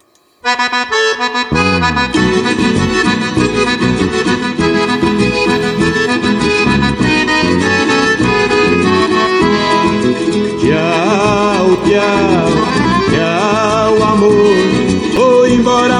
[10.60, 12.48] Tchau, tchau,
[13.10, 14.77] tchau, amor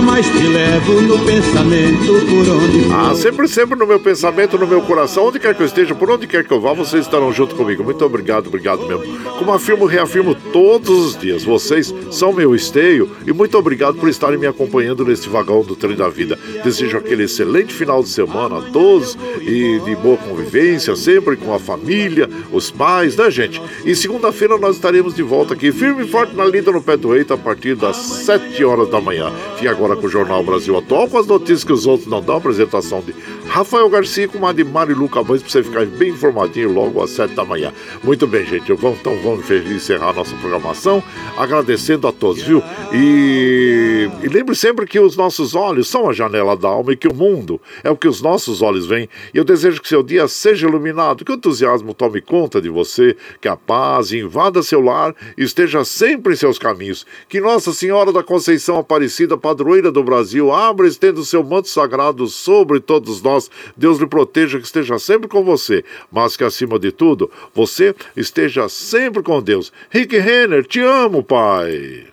[0.01, 2.95] mas te levo no pensamento por onde for.
[2.95, 6.11] Ah, sempre, sempre no meu pensamento, no meu coração, onde quer que eu esteja, por
[6.11, 7.83] onde quer que eu vá, vocês estarão junto comigo.
[7.83, 9.19] Muito obrigado, obrigado mesmo.
[9.39, 14.39] Como afirmo, reafirmo todos os dias, vocês são meu esteio e muito obrigado por estarem
[14.39, 16.39] me acompanhando nesse vagão do trem da vida.
[16.63, 21.59] Desejo aquele excelente final de semana a todos e de boa convivência, sempre com a
[21.59, 23.61] família, os pais, né, gente?
[23.85, 27.15] E segunda-feira nós estaremos de volta aqui, firme e forte na lida no pé do
[27.15, 29.33] eito, a partir das 7 horas da manhã.
[29.55, 32.37] Fique agora com o Jornal Brasil Atual, com as notícias que os outros não dão,
[32.37, 33.15] apresentação de
[33.47, 37.35] Rafael Garcia com uma de Marilu Camões, para você ficar bem informadinho logo às 7
[37.35, 37.73] da manhã.
[38.03, 41.03] Muito bem, gente, então vamos encerrar a nossa programação,
[41.37, 42.63] agradecendo a todos, viu?
[42.93, 47.09] E, e lembre sempre que os nossos olhos são a janela da alma e que
[47.09, 49.09] o mundo é o que os nossos olhos veem.
[49.33, 53.17] E eu desejo que seu dia seja iluminado, que o entusiasmo tome conta de você,
[53.41, 57.07] que a paz invada seu lar e esteja sempre em seus caminhos.
[57.29, 61.69] Que Nossa Senhora da Conceição Aparecida, padroeira do Brasil, abra e estenda o seu manto
[61.69, 63.51] sagrado sobre todos nós.
[63.77, 68.69] Deus lhe proteja, que esteja sempre com você, mas que acima de tudo, você esteja
[68.69, 69.73] sempre com Deus.
[69.91, 72.07] Rick Renner, te amo, Pai.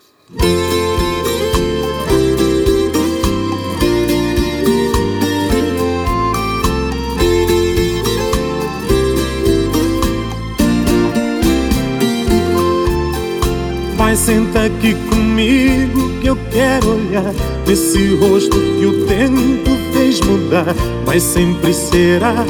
[13.97, 16.05] Vai, senta aqui comigo
[16.35, 17.33] eu quero olhar
[17.65, 20.75] nesse rosto que o tempo fez mudar,
[21.05, 22.45] mas sempre será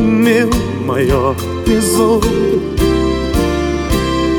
[0.00, 0.48] meu
[0.86, 1.34] maior
[1.64, 2.76] tesouro.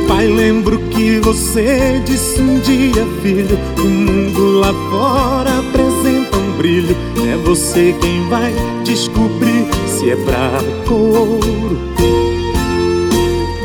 [0.08, 6.96] Pai, lembro que você disse um dia, filho, o mundo lá fora apresenta um brilho.
[7.30, 8.54] É você quem vai
[8.86, 11.78] descobrir se é prata ou ouro.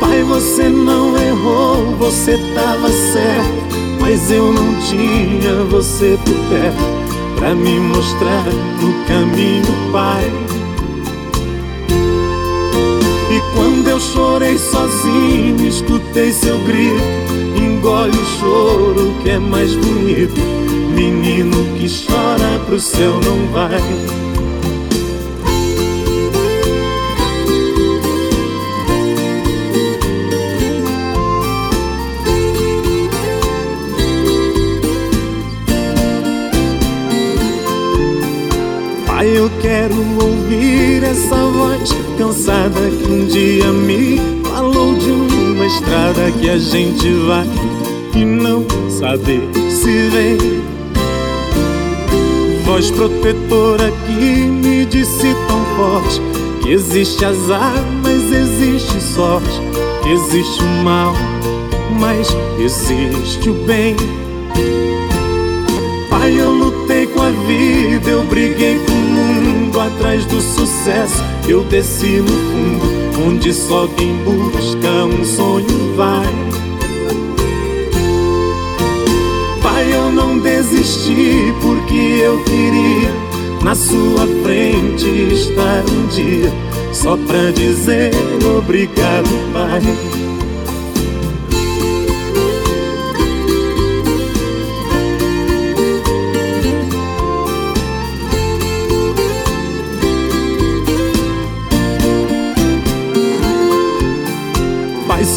[0.01, 3.72] Pai, você não errou, você tava certo.
[4.05, 10.29] Mas eu não tinha você por perto pra me mostrar o caminho, Pai.
[13.31, 17.01] E quando eu chorei sozinho, escutei seu grito.
[17.55, 20.41] Engole o choro que é mais bonito.
[20.93, 24.32] Menino que chora pro céu não vai.
[39.33, 46.49] Eu quero ouvir essa voz cansada que um dia me falou de uma estrada que
[46.49, 47.47] a gente vai
[48.15, 50.37] e não sabe se vem.
[52.63, 56.21] Voz protetora que me disse tão forte
[56.61, 59.61] que existe azar, mas existe sorte,
[60.05, 61.13] existe o mal,
[61.99, 62.27] mas
[62.59, 63.95] existe o bem.
[66.07, 67.82] Pai, eu lutei com a vida,
[68.33, 71.23] briguei com o mundo atrás do sucesso.
[71.47, 76.33] Eu desci no fundo, onde só quem busca um sonho vai.
[79.61, 83.11] Pai, eu não desisti porque eu queria
[83.63, 86.51] na sua frente estar um dia,
[86.91, 88.11] só pra dizer
[88.57, 90.22] obrigado, Pai.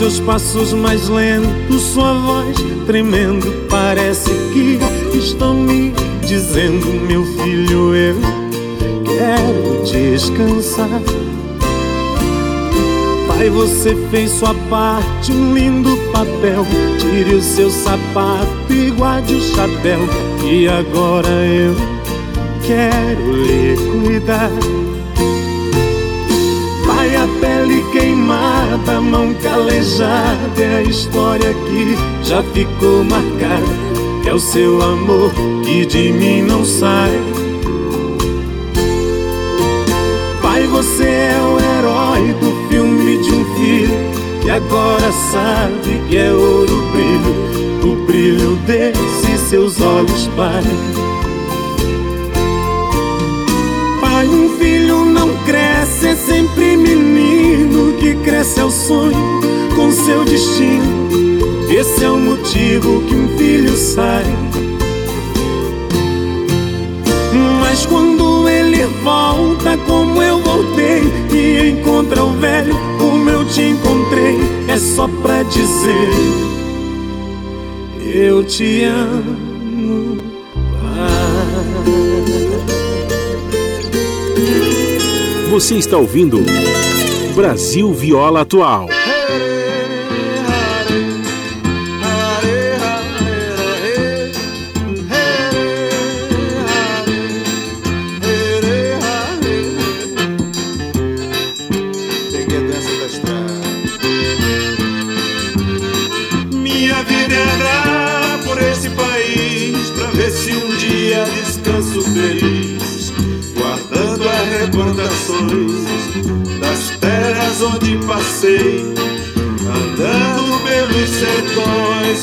[0.06, 2.56] Seus passos mais lentos, sua voz
[2.86, 4.78] tremendo, parece que
[5.12, 5.92] estão me
[6.24, 8.14] dizendo, meu filho, eu
[9.04, 11.02] quero descansar.
[13.26, 16.64] Pai, você fez sua parte, um lindo papel.
[17.00, 19.98] Tire o seu sapato e guarde o chapéu.
[20.44, 21.74] E agora eu
[22.64, 24.52] quero lhe cuidar.
[26.86, 28.55] Pai, a pele queimada,
[28.88, 33.86] a mão calejada é a história que já ficou marcada.
[34.26, 35.32] É o seu amor
[35.64, 37.10] que de mim não sai.
[40.42, 43.98] Pai, você é o herói do filme de um filho
[44.42, 50.62] que agora sabe que é ouro brilho, o brilho desses seus olhos, Pai.
[54.00, 57.35] Pai, um filho não cresce, é sempre menino
[57.96, 59.40] que cresce é o sonho
[59.74, 61.08] com seu destino.
[61.68, 64.24] Esse é o motivo que um filho sai.
[67.60, 71.02] Mas quando ele volta, como eu voltei,
[71.32, 76.10] e encontra o velho, como eu te encontrei, é só pra dizer:
[78.02, 80.16] Eu te amo,
[80.80, 81.46] Pai.
[85.50, 86.38] Você está ouvindo.
[87.36, 88.95] Brasil Viola Atual.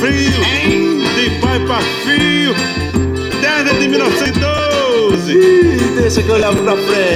[0.00, 0.40] frio,
[1.14, 2.54] de pai pra filho,
[3.42, 5.32] desde 1912.
[5.32, 7.09] Ih, deixa que eu olhava pra frente.